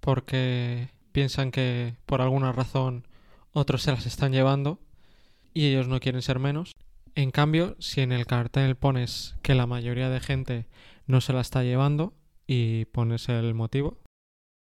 porque 0.00 0.90
piensan 1.12 1.50
que 1.50 1.96
por 2.06 2.20
alguna 2.20 2.52
razón 2.52 3.06
otros 3.52 3.82
se 3.82 3.92
las 3.92 4.06
están 4.06 4.32
llevando 4.32 4.80
y 5.54 5.66
ellos 5.66 5.88
no 5.88 6.00
quieren 6.00 6.22
ser 6.22 6.38
menos. 6.38 6.72
En 7.14 7.30
cambio, 7.30 7.76
si 7.78 8.00
en 8.00 8.12
el 8.12 8.26
cartel 8.26 8.76
pones 8.76 9.36
que 9.42 9.54
la 9.54 9.66
mayoría 9.66 10.08
de 10.08 10.20
gente 10.20 10.66
no 11.06 11.20
se 11.20 11.32
la 11.32 11.42
está 11.42 11.62
llevando 11.62 12.14
y 12.46 12.86
pones 12.86 13.28
el 13.28 13.54
motivo, 13.54 13.98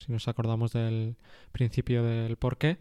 si 0.04 0.12
nos 0.12 0.26
acordamos 0.28 0.72
del 0.72 1.16
principio 1.52 2.02
del 2.02 2.36
por 2.36 2.58
qué, 2.58 2.78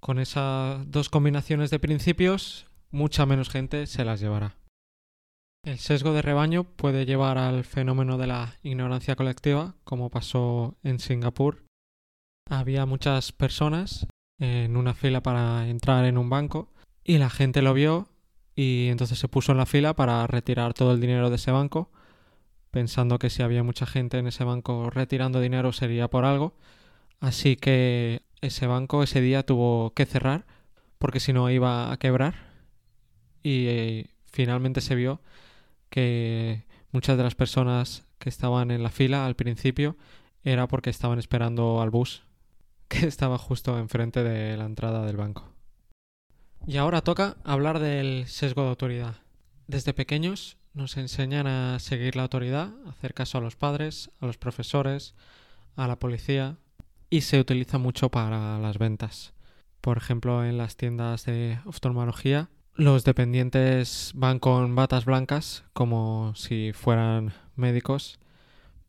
con 0.00 0.18
esas 0.18 0.88
dos 0.90 1.08
combinaciones 1.08 1.70
de 1.70 1.80
principios, 1.80 2.66
mucha 2.90 3.26
menos 3.26 3.48
gente 3.48 3.86
se 3.86 4.04
las 4.04 4.20
llevará. 4.20 4.56
El 5.66 5.80
sesgo 5.80 6.12
de 6.12 6.22
rebaño 6.22 6.62
puede 6.62 7.06
llevar 7.06 7.38
al 7.38 7.64
fenómeno 7.64 8.18
de 8.18 8.28
la 8.28 8.54
ignorancia 8.62 9.16
colectiva, 9.16 9.74
como 9.82 10.10
pasó 10.10 10.76
en 10.84 11.00
Singapur. 11.00 11.64
Había 12.48 12.86
muchas 12.86 13.32
personas 13.32 14.06
en 14.38 14.76
una 14.76 14.94
fila 14.94 15.24
para 15.24 15.68
entrar 15.68 16.04
en 16.04 16.18
un 16.18 16.30
banco 16.30 16.72
y 17.02 17.18
la 17.18 17.30
gente 17.30 17.62
lo 17.62 17.74
vio 17.74 18.08
y 18.54 18.86
entonces 18.90 19.18
se 19.18 19.26
puso 19.26 19.50
en 19.50 19.58
la 19.58 19.66
fila 19.66 19.96
para 19.96 20.24
retirar 20.28 20.72
todo 20.72 20.92
el 20.92 21.00
dinero 21.00 21.30
de 21.30 21.36
ese 21.36 21.50
banco, 21.50 21.90
pensando 22.70 23.18
que 23.18 23.28
si 23.28 23.42
había 23.42 23.64
mucha 23.64 23.86
gente 23.86 24.18
en 24.18 24.28
ese 24.28 24.44
banco 24.44 24.88
retirando 24.88 25.40
dinero 25.40 25.72
sería 25.72 26.06
por 26.06 26.24
algo. 26.24 26.54
Así 27.18 27.56
que 27.56 28.22
ese 28.40 28.68
banco 28.68 29.02
ese 29.02 29.20
día 29.20 29.44
tuvo 29.44 29.92
que 29.94 30.06
cerrar 30.06 30.46
porque 30.98 31.18
si 31.18 31.32
no 31.32 31.50
iba 31.50 31.90
a 31.90 31.96
quebrar 31.96 32.52
y 33.42 33.66
eh, 33.66 34.10
finalmente 34.30 34.80
se 34.80 34.94
vio 34.94 35.20
que 35.88 36.64
muchas 36.92 37.16
de 37.16 37.22
las 37.22 37.34
personas 37.34 38.06
que 38.18 38.28
estaban 38.28 38.70
en 38.70 38.82
la 38.82 38.90
fila 38.90 39.26
al 39.26 39.36
principio 39.36 39.96
era 40.42 40.68
porque 40.68 40.90
estaban 40.90 41.18
esperando 41.18 41.80
al 41.80 41.90
bus 41.90 42.22
que 42.88 43.06
estaba 43.06 43.38
justo 43.38 43.78
enfrente 43.78 44.22
de 44.22 44.56
la 44.56 44.64
entrada 44.64 45.04
del 45.04 45.16
banco. 45.16 45.52
Y 46.66 46.78
ahora 46.78 47.02
toca 47.02 47.36
hablar 47.44 47.78
del 47.78 48.26
sesgo 48.26 48.62
de 48.62 48.68
autoridad. 48.70 49.16
Desde 49.66 49.94
pequeños 49.94 50.56
nos 50.74 50.96
enseñan 50.96 51.46
a 51.46 51.78
seguir 51.78 52.16
la 52.16 52.22
autoridad, 52.22 52.74
hacer 52.86 53.14
caso 53.14 53.38
a 53.38 53.40
los 53.40 53.56
padres, 53.56 54.10
a 54.20 54.26
los 54.26 54.36
profesores, 54.36 55.14
a 55.74 55.86
la 55.86 55.98
policía 55.98 56.58
y 57.10 57.22
se 57.22 57.40
utiliza 57.40 57.78
mucho 57.78 58.10
para 58.10 58.58
las 58.58 58.78
ventas. 58.78 59.32
Por 59.80 59.96
ejemplo, 59.96 60.44
en 60.44 60.58
las 60.58 60.76
tiendas 60.76 61.24
de 61.24 61.60
oftalmología 61.64 62.50
los 62.76 63.04
dependientes 63.04 64.12
van 64.14 64.38
con 64.38 64.74
batas 64.74 65.06
blancas 65.06 65.64
como 65.72 66.34
si 66.36 66.72
fueran 66.74 67.32
médicos 67.54 68.18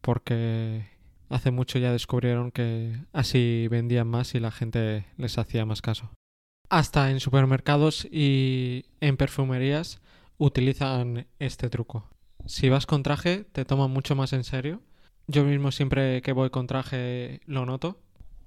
porque 0.01 0.89
hace 1.29 1.51
mucho 1.51 1.79
ya 1.79 1.91
descubrieron 1.91 2.51
que 2.51 2.97
así 3.13 3.67
vendían 3.69 4.07
más 4.07 4.35
y 4.35 4.39
la 4.39 4.51
gente 4.51 5.05
les 5.17 5.37
hacía 5.37 5.65
más 5.65 5.81
caso. 5.81 6.11
Hasta 6.69 7.11
en 7.11 7.21
supermercados 7.21 8.05
y 8.11 8.85
en 8.99 9.15
perfumerías 9.15 10.01
utilizan 10.37 11.27
este 11.39 11.69
truco. 11.69 12.09
Si 12.45 12.69
vas 12.69 12.85
con 12.85 13.03
traje 13.03 13.45
te 13.45 13.65
toman 13.65 13.91
mucho 13.91 14.15
más 14.15 14.33
en 14.33 14.43
serio. 14.43 14.81
Yo 15.27 15.43
mismo 15.43 15.71
siempre 15.71 16.21
que 16.21 16.33
voy 16.33 16.49
con 16.49 16.67
traje 16.67 17.41
lo 17.45 17.65
noto. 17.65 17.99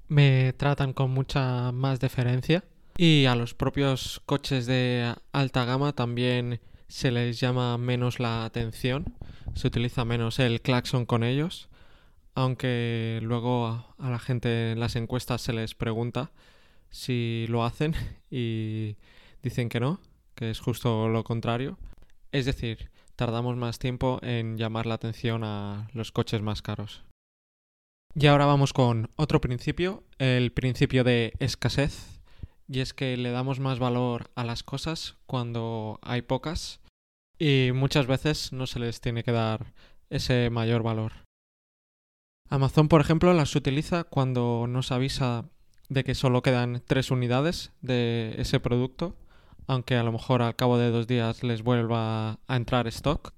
Me 0.08 0.52
tratan 0.54 0.92
con 0.92 1.10
mucha 1.10 1.72
más 1.72 2.00
deferencia 2.00 2.64
y 3.02 3.24
a 3.24 3.34
los 3.34 3.54
propios 3.54 4.20
coches 4.26 4.66
de 4.66 5.14
alta 5.32 5.64
gama 5.64 5.94
también 5.94 6.60
se 6.86 7.10
les 7.10 7.40
llama 7.40 7.78
menos 7.78 8.20
la 8.20 8.44
atención, 8.44 9.14
se 9.54 9.68
utiliza 9.68 10.04
menos 10.04 10.38
el 10.38 10.60
claxon 10.60 11.06
con 11.06 11.24
ellos, 11.24 11.70
aunque 12.34 13.20
luego 13.22 13.86
a 13.96 14.10
la 14.10 14.18
gente 14.18 14.72
en 14.72 14.80
las 14.80 14.96
encuestas 14.96 15.40
se 15.40 15.54
les 15.54 15.74
pregunta 15.74 16.30
si 16.90 17.46
lo 17.48 17.64
hacen 17.64 17.94
y 18.30 18.96
dicen 19.42 19.70
que 19.70 19.80
no, 19.80 19.98
que 20.34 20.50
es 20.50 20.60
justo 20.60 21.08
lo 21.08 21.24
contrario. 21.24 21.78
Es 22.32 22.44
decir, 22.44 22.90
tardamos 23.16 23.56
más 23.56 23.78
tiempo 23.78 24.18
en 24.20 24.58
llamar 24.58 24.84
la 24.84 24.96
atención 24.96 25.42
a 25.42 25.88
los 25.94 26.12
coches 26.12 26.42
más 26.42 26.60
caros. 26.60 27.02
Y 28.14 28.26
ahora 28.26 28.44
vamos 28.44 28.74
con 28.74 29.08
otro 29.16 29.40
principio, 29.40 30.04
el 30.18 30.52
principio 30.52 31.02
de 31.02 31.32
escasez 31.38 32.19
y 32.70 32.80
es 32.80 32.94
que 32.94 33.16
le 33.16 33.32
damos 33.32 33.58
más 33.58 33.80
valor 33.80 34.30
a 34.36 34.44
las 34.44 34.62
cosas 34.62 35.16
cuando 35.26 35.98
hay 36.02 36.22
pocas 36.22 36.80
y 37.36 37.70
muchas 37.74 38.06
veces 38.06 38.52
no 38.52 38.68
se 38.68 38.78
les 38.78 39.00
tiene 39.00 39.24
que 39.24 39.32
dar 39.32 39.72
ese 40.08 40.50
mayor 40.50 40.84
valor. 40.84 41.12
Amazon, 42.48 42.86
por 42.86 43.00
ejemplo, 43.00 43.32
las 43.32 43.56
utiliza 43.56 44.04
cuando 44.04 44.66
nos 44.68 44.92
avisa 44.92 45.48
de 45.88 46.04
que 46.04 46.14
solo 46.14 46.42
quedan 46.42 46.80
tres 46.86 47.10
unidades 47.10 47.72
de 47.80 48.36
ese 48.38 48.60
producto, 48.60 49.16
aunque 49.66 49.96
a 49.96 50.04
lo 50.04 50.12
mejor 50.12 50.40
al 50.40 50.54
cabo 50.54 50.78
de 50.78 50.90
dos 50.90 51.08
días 51.08 51.42
les 51.42 51.62
vuelva 51.62 52.38
a 52.46 52.56
entrar 52.56 52.86
stock. 52.86 53.34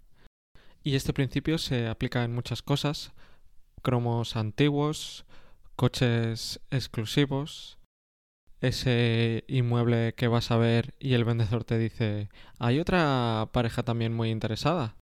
Y 0.83 0.95
este 0.95 1.15
principio 1.15 1.57
se 1.57 1.89
aplica 1.89 2.25
en 2.25 2.35
muchas 2.35 2.61
cosas, 2.61 3.13
cromos 3.81 4.37
antiguos, 4.37 5.25
coches 5.77 6.61
exclusivos, 6.71 7.79
ese 8.63 9.45
inmueble 9.49 10.15
que 10.15 10.29
vas 10.29 10.51
a 10.51 10.57
ver 10.57 10.95
y 11.01 11.15
el 11.15 11.25
vendedor 11.25 11.65
te 11.65 11.79
dice, 11.79 12.29
hay 12.59 12.79
otra 12.79 13.51
pareja 13.53 13.83
también 13.83 14.15
muy 14.15 14.31
interesada. 14.31 14.97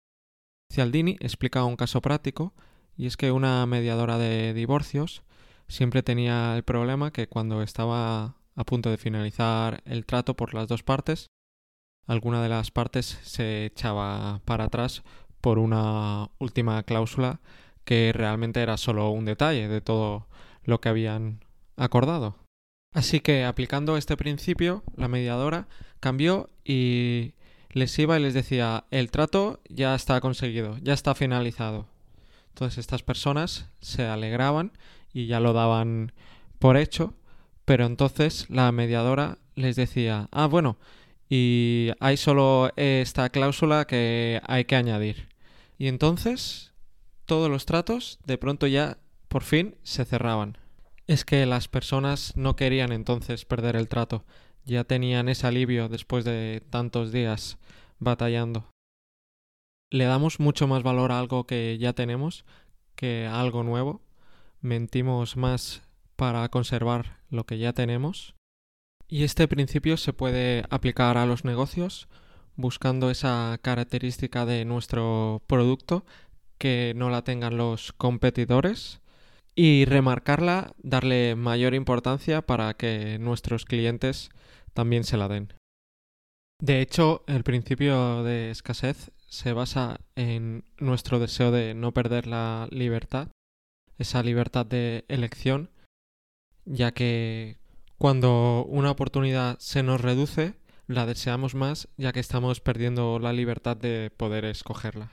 Cialdini 0.73 1.17
explica 1.21 1.65
un 1.65 1.77
caso 1.77 2.03
práctico 2.03 2.55
y 2.97 3.07
es 3.07 3.17
que 3.17 3.33
una 3.33 3.65
mediadora 3.67 4.19
de 4.19 4.53
divorcios 4.53 5.23
siempre 5.69 6.03
tenía 6.03 6.55
el 6.57 6.65
problema 6.65 7.13
que 7.13 7.29
cuando 7.29 7.63
estaba 7.63 8.37
a 8.55 8.65
punto 8.65 8.91
de 8.91 8.99
finalizar 8.99 9.83
el 9.87 10.05
trato 10.07 10.35
por 10.35 10.55
las 10.55 10.69
dos 10.69 10.83
partes, 10.83 11.27
alguna 12.07 12.43
de 12.43 12.51
las 12.51 12.71
partes 12.71 13.19
se 13.23 13.67
echaba 13.67 14.41
para 14.45 14.65
atrás 14.65 15.03
por 15.41 15.59
una 15.59 16.31
última 16.39 16.83
cláusula 16.83 17.41
que 17.85 18.13
realmente 18.13 18.61
era 18.61 18.77
solo 18.77 19.11
un 19.11 19.25
detalle 19.25 19.69
de 19.69 19.81
todo 19.81 20.27
lo 20.65 20.81
que 20.81 20.89
habían 20.89 21.41
acordado. 21.77 22.46
Así 22.97 23.21
que 23.21 23.45
aplicando 23.45 23.99
este 23.99 24.17
principio, 24.17 24.83
la 24.97 25.07
mediadora 25.07 25.69
cambió 26.01 26.49
y 26.65 27.35
les 27.69 27.99
iba 27.99 28.19
y 28.19 28.23
les 28.23 28.33
decía, 28.33 28.85
el 28.91 29.11
trato 29.11 29.61
ya 29.69 29.95
está 29.95 30.19
conseguido, 30.23 30.79
ya 30.79 30.95
está 30.95 31.15
finalizado. 31.15 31.87
Entonces 32.49 32.79
estas 32.79 33.03
personas 33.03 33.69
se 33.81 34.07
alegraban 34.07 34.73
y 35.13 35.27
ya 35.27 35.41
lo 35.41 35.53
daban 35.53 36.13
por 36.59 36.79
hecho, 36.79 37.13
pero 37.67 37.85
entonces 37.85 38.47
la 38.49 38.73
mediadora 38.73 39.37
les 39.57 39.77
decía, 39.77 40.31
ah, 40.33 40.47
bueno, 40.47 40.79
y 41.29 41.91
hay 42.01 42.17
solo 42.17 42.73
esta 42.77 43.29
cláusula 43.29 43.87
que 43.87 44.41
hay 44.47 44.65
que 44.65 44.77
añadir. 44.77 45.29
Y 45.77 45.89
entonces 45.89 46.73
todos 47.27 47.51
los 47.51 47.67
tratos 47.67 48.21
de 48.25 48.39
pronto 48.39 48.67
ya 48.67 48.97
por 49.29 49.43
fin 49.43 49.77
se 49.83 50.07
cerraban. 50.07 50.57
Es 51.07 51.25
que 51.25 51.47
las 51.47 51.69
personas 51.69 52.37
no 52.37 52.57
querían 52.57 52.93
entonces 52.93 53.45
perder 53.45 53.77
el 53.77 53.89
trato, 53.89 54.25
ya 54.65 54.85
tenían 54.85 55.29
ese 55.29 55.47
alivio 55.47 55.89
después 55.89 56.25
de 56.25 56.63
tantos 56.71 57.13
días 57.13 57.59
batallando. 58.01 58.69
Le 59.91 60.05
damos 60.05 60.41
mucho 60.41 60.67
más 60.67 60.83
valor 60.83 61.13
a 61.13 61.21
algo 61.21 61.47
que 61.47 61.79
ya 61.79 61.93
tenemos 61.93 62.45
que 62.97 63.27
a 63.27 63.41
algo 63.41 63.63
nuevo. 63.63 64.03
Mentimos 64.61 65.37
más 65.37 65.83
para 66.17 66.49
conservar 66.49 67.21
lo 67.31 67.47
que 67.47 67.59
ya 67.59 67.73
tenemos. 67.73 68.35
Y 69.07 69.23
este 69.23 69.47
principio 69.47 69.97
se 69.97 70.13
puede 70.13 70.65
aplicar 70.71 71.17
a 71.19 71.27
los 71.27 71.45
negocios 71.45 72.09
buscando 72.57 73.11
esa 73.11 73.59
característica 73.63 74.45
de 74.45 74.65
nuestro 74.65 75.43
producto 75.47 76.05
que 76.59 76.95
no 76.97 77.11
la 77.11 77.23
tengan 77.23 77.57
los 77.57 77.93
competidores 77.93 79.01
y 79.57 79.87
remarcarla, 79.87 80.75
darle 80.83 81.35
mayor 81.35 81.75
importancia 81.75 82.43
para 82.43 82.75
que 82.75 83.19
nuestros 83.19 83.65
clientes 83.65 84.29
también 84.75 85.03
se 85.03 85.17
la 85.17 85.29
den. 85.29 85.55
De 86.61 86.83
hecho, 86.83 87.25
el 87.27 87.43
principio 87.43 88.23
de 88.23 88.51
escasez 88.51 89.11
se 89.29 89.55
basa 89.55 90.01
en 90.15 90.65
nuestro 90.79 91.19
deseo 91.19 91.51
de 91.51 91.75
no 91.75 91.93
perder 91.93 92.27
la 92.27 92.69
libertad, 92.71 93.29
esa 93.99 94.23
libertad 94.23 94.67
de 94.67 95.07
elección, 95.09 95.71
ya 96.67 96.93
que 96.93 97.57
cuando 97.97 98.65
una 98.69 98.91
oportunidad 98.91 99.59
se 99.59 99.83
nos 99.83 100.03
reduce, 100.03 100.55
la 100.87 101.07
deseamos 101.07 101.55
más, 101.55 101.89
ya 101.97 102.13
que 102.13 102.21
estamos 102.21 102.61
perdiendo 102.61 103.19
la 103.19 103.33
libertad 103.33 103.77
de 103.77 104.11
poder 104.15 104.45
escogerla. 104.45 105.11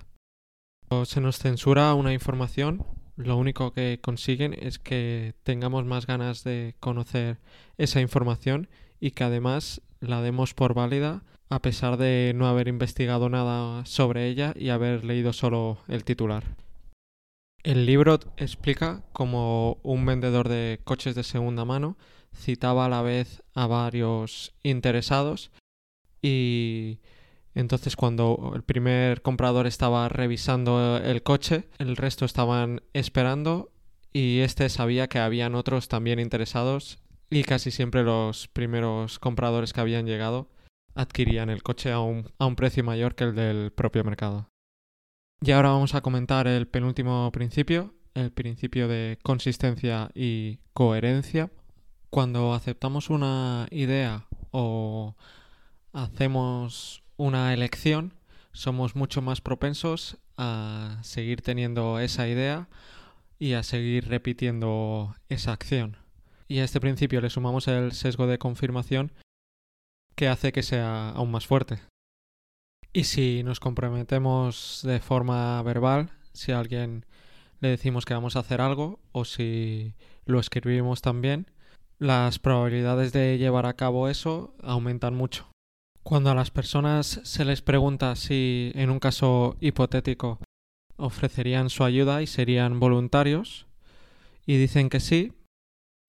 Cuando 0.90 1.06
se 1.06 1.22
nos 1.22 1.40
censura 1.40 1.94
una 1.94 2.14
información, 2.14 2.86
lo 3.15 3.38
único 3.38 3.74
que 3.74 4.00
consiguen 4.01 4.53
es 4.53 4.79
que 4.79 5.33
tengamos 5.44 5.85
más 5.85 6.07
ganas 6.07 6.44
de 6.44 6.75
conocer 6.79 7.38
esa 7.77 8.01
información 8.01 8.68
y 9.00 9.11
que 9.11 9.24
además 9.24 9.81
la 10.00 10.22
demos 10.22 10.53
por 10.53 10.74
válida 10.74 11.24
a 11.50 11.61
pesar 11.61 11.98
de 11.98 12.33
no 12.35 12.48
haber 12.48 12.68
investigado 12.68 13.29
nada 13.29 13.85
sobre 13.85 14.27
ella 14.27 14.53
y 14.55 14.70
haber 14.70 15.03
leído 15.03 15.33
solo 15.33 15.77
el 15.88 16.03
titular. 16.03 16.44
El 17.64 17.85
libro 17.85 18.20
explica 18.38 19.03
cómo 19.14 19.77
un 19.83 20.05
vendedor 20.05 20.50
de 20.50 20.79
coches 20.83 21.16
de 21.16 21.24
segunda 21.24 21.64
mano 21.64 21.98
citaba 22.35 22.85
a 22.85 22.90
la 22.90 23.01
vez 23.01 23.44
a 23.53 23.68
varios 23.68 24.53
interesados 24.64 25.51
y 26.22 27.00
entonces 27.55 27.96
cuando 27.96 28.53
el 28.55 28.63
primer 28.63 29.22
comprador 29.22 29.68
estaba 29.68 30.09
revisando 30.09 30.98
el 30.98 31.24
coche, 31.24 31.70
el 31.77 31.96
resto 31.96 32.25
estaban 32.25 32.81
esperando 32.94 33.72
y 34.11 34.39
este 34.39 34.70
sabía 34.70 35.07
que 35.07 35.20
habían 35.20 35.55
otros 35.55 35.87
también 35.87 36.20
interesados 36.20 37.00
y 37.29 37.44
casi 37.44 37.72
siempre 37.72 38.03
los 38.03 38.48
primeros 38.48 39.20
compradores 39.20 39.74
que 39.74 39.81
habían 39.81 40.05
llegado 40.05 40.50
adquirían 40.96 41.50
el 41.50 41.63
coche 41.63 41.92
a 41.92 42.00
un, 42.00 42.31
a 42.37 42.46
un 42.46 42.55
precio 42.55 42.83
mayor 42.83 43.16
que 43.16 43.24
el 43.25 43.35
del 43.35 43.72
propio 43.72 44.03
mercado. 44.03 44.50
Y 45.42 45.51
ahora 45.51 45.70
vamos 45.70 45.96
a 45.96 46.01
comentar 46.01 46.48
el 46.48 46.68
penúltimo 46.68 47.31
principio, 47.31 47.94
el 48.13 48.31
principio 48.31 48.87
de 48.87 49.20
consistencia 49.24 50.09
y 50.13 50.59
coherencia. 50.74 51.51
Cuando 52.09 52.53
aceptamos 52.53 53.09
una 53.09 53.68
idea 53.72 54.27
o 54.51 55.16
hacemos 55.92 57.02
una 57.24 57.53
elección, 57.53 58.14
somos 58.51 58.98
mucho 58.98 59.22
más 59.22 59.40
propensos 59.40 60.18
a 60.38 61.00
seguir 61.03 61.42
teniendo 61.42 62.00
esa 62.00 62.27
idea 62.27 62.68
y 63.40 63.53
a 63.53 63.64
seguir 63.64 64.09
repitiendo 64.09 65.16
esa 65.29 65.53
acción. 65.53 65.96
Y 66.50 66.59
a 66.59 66.66
este 66.66 66.81
principio 66.81 67.22
le 67.22 67.29
sumamos 67.29 67.70
el 67.70 67.94
sesgo 67.94 68.27
de 68.27 68.40
confirmación 68.40 69.14
que 70.16 70.27
hace 70.27 70.51
que 70.51 70.64
sea 70.64 71.12
aún 71.12 71.31
más 71.31 71.48
fuerte. 71.48 71.79
Y 72.92 73.05
si 73.05 73.42
nos 73.44 73.62
comprometemos 73.62 74.81
de 74.83 75.00
forma 75.00 75.64
verbal, 75.64 76.12
si 76.33 76.51
a 76.51 76.59
alguien 76.59 77.05
le 77.62 77.70
decimos 77.70 78.03
que 78.03 78.16
vamos 78.16 78.36
a 78.36 78.40
hacer 78.40 78.59
algo 78.59 79.00
o 79.14 79.24
si 79.24 79.96
lo 80.25 80.42
escribimos 80.42 81.01
también, 81.01 81.50
las 82.00 82.38
probabilidades 82.38 83.14
de 83.14 83.38
llevar 83.38 83.66
a 83.66 83.77
cabo 83.77 84.09
eso 84.09 84.53
aumentan 84.62 85.16
mucho. 85.16 85.52
Cuando 86.03 86.29
a 86.29 86.35
las 86.35 86.51
personas 86.51 87.22
se 87.24 87.46
les 87.46 87.61
pregunta 87.61 88.16
si, 88.16 88.72
en 88.75 88.89
un 88.89 89.00
caso 89.00 89.55
hipotético, 89.61 90.39
ofrecerían 90.98 91.70
su 91.70 91.85
ayuda 91.85 92.22
y 92.22 92.27
serían 92.27 92.79
voluntarios, 92.79 93.68
y 94.46 94.57
dicen 94.57 94.89
que 94.89 95.00
sí, 95.00 95.33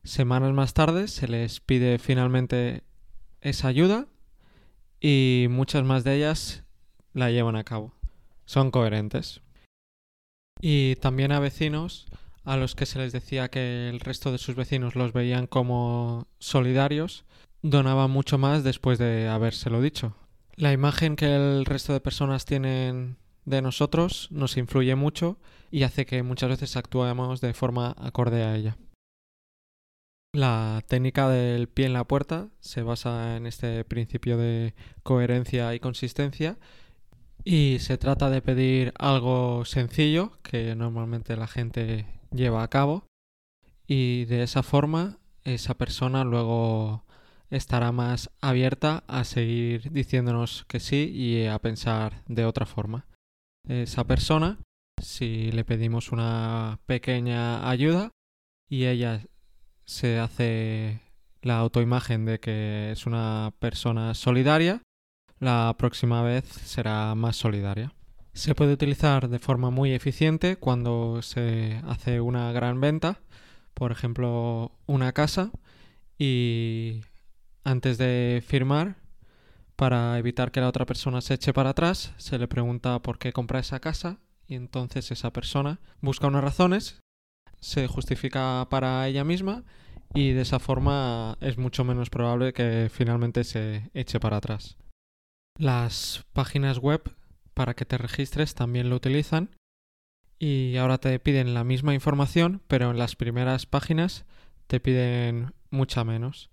semanas 0.03 0.53
más 0.53 0.75
tarde 0.75 1.07
se 1.07 1.29
les 1.29 1.61
pide 1.61 1.99
finalmente 1.99 2.83
esa 3.41 3.69
ayuda 3.69 4.09
y 5.01 5.47
muchas 5.49 5.85
más 5.85 6.03
de 6.03 6.17
ellas 6.17 6.65
la 7.13 7.31
llevan 7.31 7.57
a 7.57 7.65
cabo. 7.65 7.95
Son 8.47 8.71
coherentes. 8.71 9.43
Y 10.61 10.97
también 10.97 11.31
a 11.31 11.41
vecinos 11.41 12.07
a 12.43 12.57
los 12.57 12.75
que 12.75 12.87
se 12.87 12.99
les 12.99 13.13
decía 13.13 13.49
que 13.49 13.89
el 13.89 14.01
resto 14.01 14.33
de 14.33 14.39
sus 14.39 14.57
vecinos 14.57 14.97
los 14.97 15.13
veían 15.13 15.47
como 15.47 16.27
solidarios, 16.39 17.25
donaban 17.65 18.11
mucho 18.11 18.37
más 18.37 18.63
después 18.63 18.99
de 18.99 19.27
habérselo 19.27 19.81
dicho. 19.81 20.15
La 20.55 20.73
imagen 20.73 21.17
que 21.17 21.35
el 21.35 21.65
resto 21.65 21.95
de 21.95 22.01
personas 22.01 22.45
tienen 22.45 23.17
de 23.47 23.63
nosotros 23.63 24.29
nos 24.31 24.57
influye 24.59 24.95
mucho 24.95 25.39
y 25.71 25.83
hace 25.83 26.05
que 26.05 26.23
muchas 26.23 26.51
veces 26.51 26.77
actuemos 26.77 27.41
de 27.41 27.55
forma 27.55 27.97
acorde 27.99 28.45
a 28.45 28.55
ella. 28.55 28.77
La 30.35 30.83
técnica 30.87 31.29
del 31.29 31.69
pie 31.69 31.87
en 31.87 31.95
la 31.95 32.05
puerta 32.05 32.49
se 32.61 32.83
basa 32.83 33.37
en 33.37 33.47
este 33.47 33.85
principio 33.85 34.37
de 34.37 34.75
coherencia 35.03 35.75
y 35.75 35.81
consistencia 35.81 36.59
y 37.45 37.79
se 37.81 37.97
trata 37.97 38.29
de 38.29 38.43
pedir 38.43 38.93
algo 38.99 39.65
sencillo 39.65 40.33
que 40.43 40.75
normalmente 40.75 41.37
la 41.37 41.47
gente 41.47 42.07
lleva 42.31 42.63
a 42.63 42.69
cabo 42.69 43.07
y 43.87 44.27
de 44.27 44.43
esa 44.43 44.63
forma 44.63 45.19
esa 45.45 45.75
persona 45.75 46.25
luego 46.25 47.04
estará 47.55 47.93
más 47.93 48.31
abierta 48.41 49.05
a 49.07 49.25
seguir 49.25 49.93
diciéndonos 49.93 50.65
que 50.67 50.81
sí 50.81 51.11
y 51.15 51.47
a 51.47 51.59
pensar 51.61 52.23
de 52.27 52.45
otra 52.45 52.67
forma. 52.67 53.07
Esa 53.69 54.05
persona, 54.05 54.59
si 55.01 55.53
le 55.53 55.65
pedimos 55.65 56.13
una 56.13 56.81
pequeña 56.87 57.69
ayuda 57.69 58.11
y 58.69 58.87
ella 58.87 59.25
se 59.87 60.19
hace 60.19 61.01
la 61.43 61.59
autoimagen 61.59 62.25
de 62.25 62.41
que 62.41 62.91
es 62.91 63.07
una 63.07 63.53
persona 63.59 64.15
solidaria, 64.15 64.83
la 65.39 65.75
próxima 65.79 66.23
vez 66.23 66.45
será 66.45 67.15
más 67.15 67.37
solidaria. 67.37 67.95
Se 68.33 68.55
puede 68.55 68.73
utilizar 68.73 69.29
de 69.29 69.39
forma 69.39 69.71
muy 69.71 69.93
eficiente 69.93 70.57
cuando 70.57 71.23
se 71.23 71.81
hace 71.87 72.21
una 72.21 72.51
gran 72.51 72.81
venta, 72.81 73.21
por 73.75 73.93
ejemplo, 73.93 74.73
una 74.87 75.13
casa, 75.13 75.53
y 76.19 77.03
antes 77.65 77.99
de 77.99 78.43
firmar, 78.47 78.97
para 79.77 80.19
evitar 80.19 80.53
que 80.53 80.61
la 80.61 80.69
otra 80.69 80.87
persona 80.87 81.21
se 81.21 81.35
eche 81.35 81.53
para 81.53 81.71
atrás, 81.71 82.15
se 82.17 82.39
le 82.39 82.47
pregunta 82.47 83.01
por 83.03 83.19
qué 83.19 83.33
compra 83.33 83.59
esa 83.59 83.81
casa 83.81 84.19
y 84.47 84.55
entonces 84.55 85.11
esa 85.11 85.33
persona 85.33 85.81
busca 86.01 86.29
unas 86.29 86.45
razones 86.45 87.01
se 87.65 87.89
justifica 87.89 88.67
para 88.69 89.09
ella 89.09 89.25
misma 89.25 89.65
y 90.13 90.33
de 90.33 90.43
esa 90.43 90.59
forma 90.59 91.39
es 91.41 91.57
mucho 91.57 91.83
menos 91.83 92.11
probable 92.11 92.53
que 92.53 92.91
finalmente 92.93 93.43
se 93.43 93.91
eche 93.95 94.21
para 94.21 94.37
atrás. 94.37 94.77
Las 95.59 96.27
páginas 96.35 96.79
web 96.79 97.17
para 97.55 97.73
que 97.73 97.87
te 97.87 97.97
registres 97.97 98.55
también 98.55 98.91
lo 98.91 98.97
utilizan 98.97 99.57
y 100.39 100.77
ahora 100.77 100.99
te 100.99 101.19
piden 101.19 101.55
la 101.55 101.65
misma 101.65 101.95
información, 101.95 102.61
pero 102.69 102.91
en 102.91 102.99
las 102.99 103.17
primeras 103.17 103.65
páginas 103.65 104.27
te 104.67 104.79
piden 104.79 105.55
mucha 105.71 106.05
menos. 106.05 106.51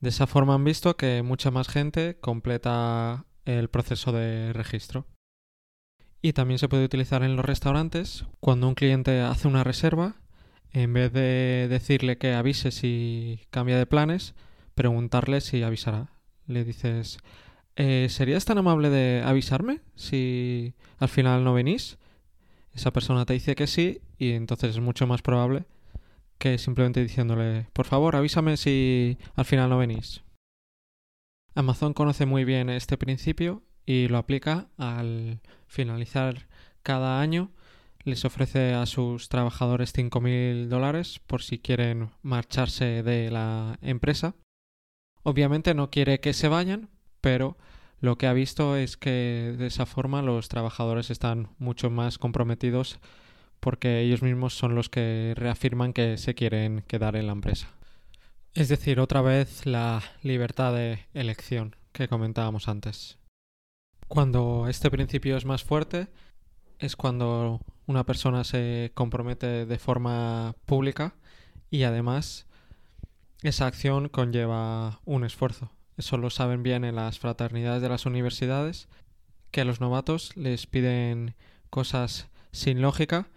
De 0.00 0.10
esa 0.10 0.26
forma 0.26 0.54
han 0.54 0.64
visto 0.64 0.96
que 0.96 1.22
mucha 1.22 1.50
más 1.50 1.68
gente 1.68 2.18
completa 2.20 3.24
el 3.44 3.68
proceso 3.68 4.12
de 4.12 4.52
registro. 4.52 5.06
Y 6.22 6.32
también 6.32 6.58
se 6.58 6.68
puede 6.68 6.84
utilizar 6.84 7.22
en 7.22 7.36
los 7.36 7.44
restaurantes 7.44 8.24
cuando 8.40 8.68
un 8.68 8.74
cliente 8.74 9.20
hace 9.20 9.48
una 9.48 9.64
reserva, 9.64 10.16
en 10.72 10.92
vez 10.92 11.12
de 11.12 11.66
decirle 11.68 12.18
que 12.18 12.34
avise 12.34 12.70
si 12.70 13.40
cambia 13.50 13.78
de 13.78 13.86
planes, 13.86 14.34
preguntarle 14.74 15.40
si 15.40 15.62
avisará. 15.62 16.12
Le 16.46 16.64
dices, 16.64 17.18
eh, 17.76 18.06
¿serías 18.10 18.44
tan 18.44 18.58
amable 18.58 18.90
de 18.90 19.22
avisarme 19.24 19.80
si 19.96 20.74
al 20.98 21.08
final 21.08 21.44
no 21.44 21.54
venís? 21.54 21.98
Esa 22.72 22.92
persona 22.92 23.24
te 23.24 23.32
dice 23.32 23.56
que 23.56 23.66
sí 23.66 24.00
y 24.18 24.32
entonces 24.32 24.70
es 24.70 24.80
mucho 24.80 25.06
más 25.06 25.22
probable 25.22 25.66
que 26.38 26.58
simplemente 26.58 27.02
diciéndole, 27.02 27.66
por 27.72 27.86
favor, 27.86 28.16
avísame 28.16 28.56
si 28.56 29.18
al 29.34 29.44
final 29.44 29.70
no 29.70 29.78
venís. 29.78 30.22
Amazon 31.54 31.92
conoce 31.92 32.24
muy 32.24 32.44
bien 32.44 32.70
este 32.70 32.96
principio 32.96 33.62
y 33.84 34.08
lo 34.08 34.18
aplica 34.18 34.68
al 34.76 35.40
finalizar 35.66 36.46
cada 36.82 37.20
año. 37.20 37.50
Les 38.04 38.24
ofrece 38.24 38.74
a 38.74 38.86
sus 38.86 39.28
trabajadores 39.28 39.94
5.000 39.94 40.68
dólares 40.68 41.20
por 41.26 41.42
si 41.42 41.58
quieren 41.58 42.10
marcharse 42.22 43.02
de 43.02 43.30
la 43.30 43.78
empresa. 43.82 44.36
Obviamente 45.24 45.74
no 45.74 45.90
quiere 45.90 46.20
que 46.20 46.32
se 46.32 46.48
vayan, 46.48 46.90
pero 47.20 47.58
lo 48.00 48.16
que 48.16 48.28
ha 48.28 48.32
visto 48.32 48.76
es 48.76 48.96
que 48.96 49.54
de 49.58 49.66
esa 49.66 49.84
forma 49.84 50.22
los 50.22 50.48
trabajadores 50.48 51.10
están 51.10 51.48
mucho 51.58 51.90
más 51.90 52.18
comprometidos 52.18 53.00
porque 53.60 54.00
ellos 54.00 54.22
mismos 54.22 54.56
son 54.56 54.74
los 54.74 54.88
que 54.88 55.34
reafirman 55.36 55.92
que 55.92 56.16
se 56.16 56.34
quieren 56.34 56.82
quedar 56.86 57.16
en 57.16 57.26
la 57.26 57.32
empresa. 57.32 57.68
Es 58.54 58.68
decir, 58.68 59.00
otra 59.00 59.22
vez 59.22 59.66
la 59.66 60.02
libertad 60.22 60.72
de 60.72 61.06
elección 61.14 61.76
que 61.92 62.08
comentábamos 62.08 62.68
antes. 62.68 63.18
Cuando 64.08 64.66
este 64.68 64.90
principio 64.90 65.36
es 65.36 65.44
más 65.44 65.64
fuerte 65.64 66.08
es 66.78 66.96
cuando 66.96 67.60
una 67.86 68.04
persona 68.04 68.44
se 68.44 68.92
compromete 68.94 69.66
de 69.66 69.78
forma 69.78 70.54
pública 70.64 71.14
y 71.70 71.82
además 71.82 72.46
esa 73.42 73.66
acción 73.66 74.08
conlleva 74.08 75.00
un 75.04 75.24
esfuerzo. 75.24 75.70
Eso 75.96 76.16
lo 76.16 76.30
saben 76.30 76.62
bien 76.62 76.84
en 76.84 76.96
las 76.96 77.18
fraternidades 77.18 77.82
de 77.82 77.88
las 77.88 78.06
universidades, 78.06 78.88
que 79.50 79.62
a 79.62 79.64
los 79.64 79.80
novatos 79.80 80.36
les 80.36 80.66
piden 80.66 81.34
cosas 81.70 82.28
sin 82.52 82.80
lógica 82.80 83.28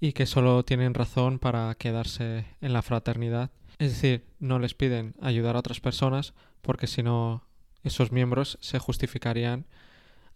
y 0.00 0.12
que 0.12 0.26
solo 0.26 0.64
tienen 0.64 0.94
razón 0.94 1.38
para 1.38 1.74
quedarse 1.74 2.46
en 2.60 2.72
la 2.72 2.82
fraternidad. 2.82 3.50
Es 3.78 3.92
decir, 3.92 4.24
no 4.38 4.58
les 4.58 4.74
piden 4.74 5.14
ayudar 5.20 5.56
a 5.56 5.60
otras 5.60 5.80
personas 5.80 6.34
porque 6.62 6.86
si 6.86 7.02
no 7.02 7.44
esos 7.82 8.12
miembros 8.12 8.58
se 8.60 8.78
justificarían 8.78 9.66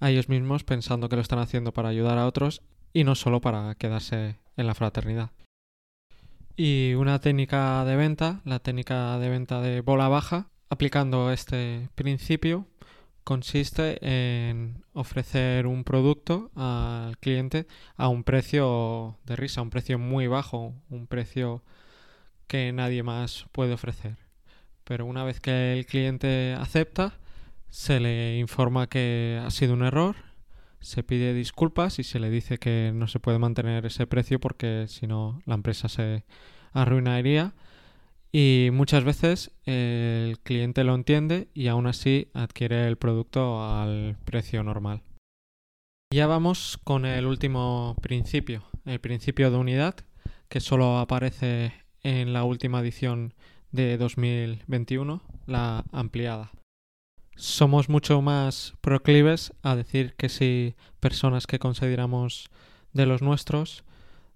a 0.01 0.11
ellos 0.11 0.29
mismos 0.29 0.65
pensando 0.65 1.09
que 1.09 1.17
lo 1.17 1.23
están 1.23 1.39
haciendo 1.39 1.73
para 1.73 1.89
ayudar 1.89 2.19
a 2.19 2.27
otros 2.27 2.63
y 2.93 3.05
no 3.05 3.15
solo 3.15 3.41
para 3.41 3.75
quedarse 3.77 4.37
en 4.57 4.67
la 4.67 4.75
fraternidad. 4.75 5.31
Y 6.57 6.95
una 6.95 7.21
técnica 7.21 7.85
de 7.85 7.97
venta, 7.97 8.41
la 8.45 8.59
técnica 8.59 9.19
de 9.19 9.29
venta 9.29 9.61
de 9.61 9.81
bola 9.81 10.09
baja, 10.09 10.51
aplicando 10.69 11.33
este 11.33 11.89
principio, 11.95 12.67
consiste 13.25 13.99
en 14.03 14.85
ofrecer 14.93 15.67
un 15.67 15.85
producto 15.85 16.51
al 16.55 17.19
cliente 17.19 17.67
a 17.97 18.09
un 18.09 18.25
precio 18.25 19.19
de 19.25 19.37
risa, 19.37 19.63
un 19.63 19.71
precio 19.71 19.99
muy 19.99 20.27
bajo, 20.27 20.75
un 20.91 21.07
precio 21.07 21.63
que 22.47 22.73
nadie 22.73 23.03
más 23.03 23.47
puede 23.53 23.75
ofrecer. 23.75 24.17
Pero 24.85 25.07
una 25.07 25.25
vez 25.25 25.41
que 25.41 25.73
el 25.73 25.87
cliente 25.87 26.55
acepta, 26.59 27.19
se 27.69 28.01
le 28.01 28.39
informa 28.39 28.89
que 28.89 29.41
ha 29.43 29.51
sido 29.51 29.73
un 29.75 29.83
error, 29.83 30.17
se 30.81 31.03
pide 31.03 31.33
disculpas 31.33 31.99
y 31.99 32.05
se 32.05 32.19
le 32.19 32.29
dice 32.29 32.59
que 32.59 32.93
no 32.95 33.07
se 33.07 33.21
puede 33.21 33.39
mantener 33.39 33.87
ese 33.87 34.07
precio 34.07 34.41
porque 34.41 34.87
si 34.89 35.07
no 35.07 35.41
la 35.47 35.55
empresa 35.55 35.89
se 35.89 36.25
arruinaría 36.73 37.55
y 38.33 38.71
muchas 38.73 39.05
veces 39.05 39.53
el 39.67 40.39
cliente 40.41 40.85
lo 40.85 40.95
entiende 40.95 41.49
y 41.53 41.69
aún 41.69 41.87
así 41.87 42.29
adquiere 42.33 42.89
el 42.89 42.97
producto 42.97 43.63
al 43.65 44.17
precio 44.25 44.65
normal. 44.65 45.03
Ya 46.13 46.27
vamos 46.27 46.79
con 46.83 47.05
el 47.05 47.27
último 47.27 47.95
principio, 48.01 48.65
el 48.87 49.01
principio 49.01 49.51
de 49.51 49.59
unidad, 49.59 49.97
que 50.49 50.61
solo 50.61 50.99
aparece 50.99 51.73
en 52.03 52.33
la 52.33 52.45
última 52.45 52.81
edición 52.81 53.35
de 53.71 53.97
2021, 53.97 55.23
la 55.47 55.85
ampliada. 55.93 56.51
Somos 57.37 57.89
mucho 57.89 58.21
más 58.21 58.75
proclives 58.81 59.53
a 59.63 59.75
decir 59.75 60.15
que 60.17 60.29
si 60.29 60.75
personas 61.01 61.47
que 61.47 61.59
consideramos 61.59 62.51
de 62.93 63.07
los 63.07 63.23
nuestros 63.23 63.85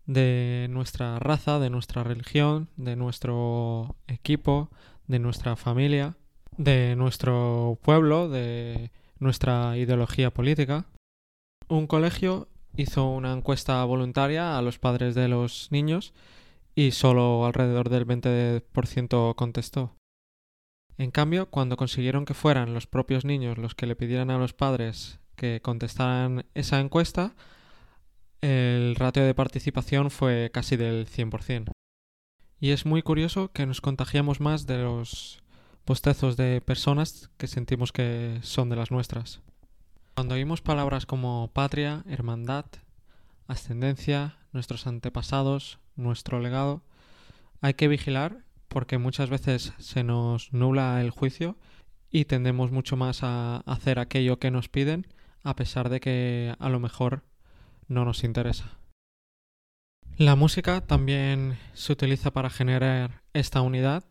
de 0.07 0.69
nuestra 0.71 1.19
raza, 1.19 1.59
de 1.59 1.71
nuestra 1.71 2.05
religión, 2.05 2.69
de 2.77 2.97
nuestro 2.97 3.97
equipo, 4.07 4.71
de 5.07 5.19
nuestra 5.19 5.57
familia, 5.57 6.17
de 6.57 6.97
nuestro 6.97 7.79
pueblo, 7.83 8.29
de 8.29 8.91
nuestra 9.19 9.77
ideología 9.77 10.33
política. 10.33 10.87
Un 11.69 11.87
colegio 11.87 12.49
hizo 12.77 13.09
una 13.09 13.33
encuesta 13.33 13.85
voluntaria 13.85 14.57
a 14.57 14.63
los 14.63 14.79
padres 14.79 15.15
de 15.15 15.29
los 15.29 15.69
niños 15.71 16.13
y 16.75 16.93
solo 16.93 17.47
alrededor 17.47 17.89
del 17.89 18.07
20% 18.07 19.35
contestó. 19.35 19.97
En 20.99 21.11
cambio, 21.11 21.51
cuando 21.51 21.77
consiguieron 21.77 22.25
que 22.25 22.35
fueran 22.35 22.75
los 22.75 22.87
propios 22.87 23.25
niños 23.25 23.59
los 23.59 23.75
que 23.75 23.87
le 23.87 23.97
pidieran 23.97 24.31
a 24.31 24.39
los 24.39 24.53
padres 24.53 25.19
que 25.35 25.61
contestaran 25.61 26.47
esa 26.55 26.81
encuesta, 26.81 27.35
el 28.41 28.95
ratio 28.97 29.25
de 29.25 29.35
participación 29.35 30.11
fue 30.11 30.51
casi 30.53 30.77
del 30.77 31.07
100%. 31.07 31.71
Y 32.59 32.71
es 32.71 32.87
muy 32.87 33.03
curioso 33.03 33.53
que 33.53 33.67
nos 33.67 33.81
contagiamos 33.81 34.41
más 34.41 34.67
de 34.67 34.79
los 34.79 35.43
postezos 35.85 36.37
de 36.37 36.61
personas 36.61 37.31
que 37.37 37.47
sentimos 37.47 37.93
que 37.93 38.39
son 38.43 38.71
de 38.71 38.77
las 38.77 38.91
nuestras. 38.91 39.41
Cuando 40.15 40.35
oímos 40.35 40.63
palabras 40.63 41.07
como 41.07 41.51
patria, 41.53 42.03
hermandad, 42.09 42.65
ascendencia, 43.47 44.39
nuestros 44.53 44.87
antepasados, 44.87 45.79
nuestro 45.95 46.41
legado, 46.41 46.83
hay 47.61 47.75
que 47.75 47.89
vigilar 47.89 48.45
porque 48.69 48.99
muchas 48.99 49.31
veces 49.31 49.73
se 49.79 50.03
nos 50.03 50.53
nula 50.53 51.01
el 51.01 51.11
juicio 51.11 51.59
y 52.11 52.25
tendemos 52.25 52.71
mucho 52.71 52.97
más 52.97 53.23
a 53.23 53.59
hacer 53.59 53.99
aquello 53.99 54.39
que 54.39 54.51
nos 54.51 54.69
piden 54.69 55.07
a 55.43 55.55
pesar 55.55 55.89
de 55.89 56.01
que 56.01 56.55
a 56.59 56.69
lo 56.69 56.81
mejor 56.81 57.23
no 57.89 58.05
nos 58.05 58.25
interesa. 58.25 58.79
La 60.19 60.35
música 60.35 60.81
también 60.81 61.59
se 61.75 61.93
utiliza 61.93 62.31
para 62.31 62.51
generar 62.51 63.23
esta 63.35 63.61
unidad 63.61 64.05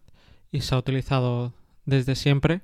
y 0.52 0.62
se 0.62 0.76
ha 0.76 0.78
utilizado 0.78 1.54
desde 1.86 2.16
siempre 2.16 2.62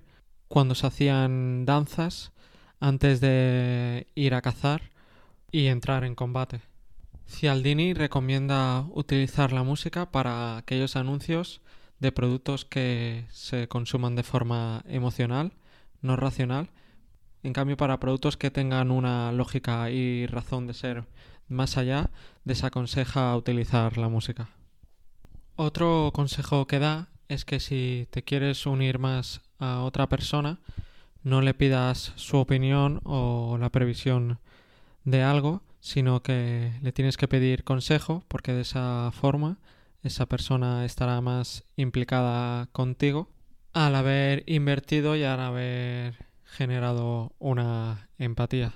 cuando 0.48 0.76
se 0.76 0.86
hacían 0.88 1.66
danzas 1.66 2.34
antes 2.80 3.20
de 3.22 4.08
ir 4.16 4.36
a 4.36 4.42
cazar 4.42 4.92
y 5.52 5.68
entrar 5.68 6.04
en 6.04 6.16
combate. 6.16 6.62
Cialdini 7.26 7.94
recomienda 7.94 8.86
utilizar 8.92 9.54
la 9.54 9.64
música 9.64 10.12
para 10.12 10.58
aquellos 10.58 10.96
anuncios 10.96 11.62
de 12.00 12.12
productos 12.12 12.66
que 12.66 13.26
se 13.32 13.68
consuman 13.68 14.16
de 14.16 14.24
forma 14.24 14.84
emocional, 14.88 15.54
no 16.02 16.16
racional, 16.16 16.70
en 17.44 17.54
cambio, 17.54 17.78
para 17.78 18.00
productos 18.00 18.38
que 18.38 18.52
tengan 18.52 18.92
una 18.92 19.32
lógica 19.32 19.90
y 19.90 20.26
razón 20.28 20.68
de 20.68 20.74
ser 20.74 21.06
más 21.48 21.78
allá, 21.78 22.10
desaconseja 22.46 23.36
utilizar 23.36 23.98
la 23.98 24.10
música. 24.10 24.50
Otro 25.56 26.12
consejo 26.14 26.66
que 26.68 26.80
da 26.80 27.10
es 27.28 27.46
que 27.46 27.60
si 27.60 28.08
te 28.12 28.24
quieres 28.24 28.66
unir 28.66 29.00
más 29.00 29.42
a 29.60 29.82
otra 29.82 30.08
persona, 30.08 30.60
no 31.24 31.42
le 31.42 31.54
pidas 31.54 32.14
su 32.16 32.38
opinión 32.38 33.00
o 33.04 33.58
la 33.60 33.70
previsión 33.70 34.40
de 35.04 35.24
algo, 35.24 35.62
sino 35.80 36.22
que 36.22 36.74
le 36.82 36.92
tienes 36.92 37.18
que 37.18 37.28
pedir 37.28 37.64
consejo, 37.64 38.24
porque 38.28 38.54
de 38.54 38.62
esa 38.62 39.12
forma 39.12 39.60
esa 40.04 40.26
persona 40.26 40.86
estará 40.86 41.22
más 41.22 41.64
implicada 41.76 42.68
contigo 42.72 43.30
al 43.74 43.96
haber 43.96 44.44
invertido 44.48 45.16
y 45.16 45.24
al 45.24 45.40
haber 45.40 46.31
generado 46.52 47.34
una 47.40 48.10
empatía. 48.18 48.74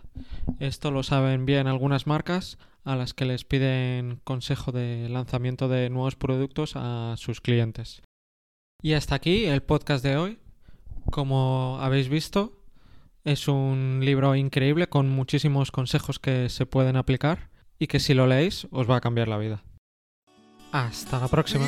Esto 0.59 0.91
lo 0.91 1.03
saben 1.03 1.45
bien 1.45 1.67
algunas 1.67 2.07
marcas 2.07 2.57
a 2.83 2.95
las 2.95 3.13
que 3.13 3.25
les 3.25 3.43
piden 3.43 4.21
consejo 4.23 4.71
de 4.71 5.09
lanzamiento 5.09 5.67
de 5.67 5.89
nuevos 5.89 6.15
productos 6.15 6.73
a 6.75 7.15
sus 7.17 7.41
clientes. 7.41 8.01
Y 8.81 8.93
hasta 8.93 9.15
aquí 9.15 9.45
el 9.45 9.61
podcast 9.61 10.03
de 10.03 10.17
hoy. 10.17 10.39
Como 11.11 11.77
habéis 11.81 12.09
visto, 12.09 12.61
Es 13.25 13.47
un 13.47 14.01
libro 14.03 14.35
increíble 14.35 14.87
con 14.87 15.09
muchísimos 15.09 15.71
consejos 15.71 16.19
que 16.19 16.47
se 16.49 16.67
pueden 16.67 16.95
aplicar 16.95 17.49
y 17.79 17.87
que 17.87 17.99
si 17.99 18.13
lo 18.13 18.27
leéis 18.27 18.67
os 18.69 18.87
va 18.87 18.97
a 18.97 19.01
cambiar 19.01 19.27
la 19.27 19.39
vida. 19.39 19.63
Hasta 20.71 21.19
la 21.19 21.27
próxima. 21.27 21.67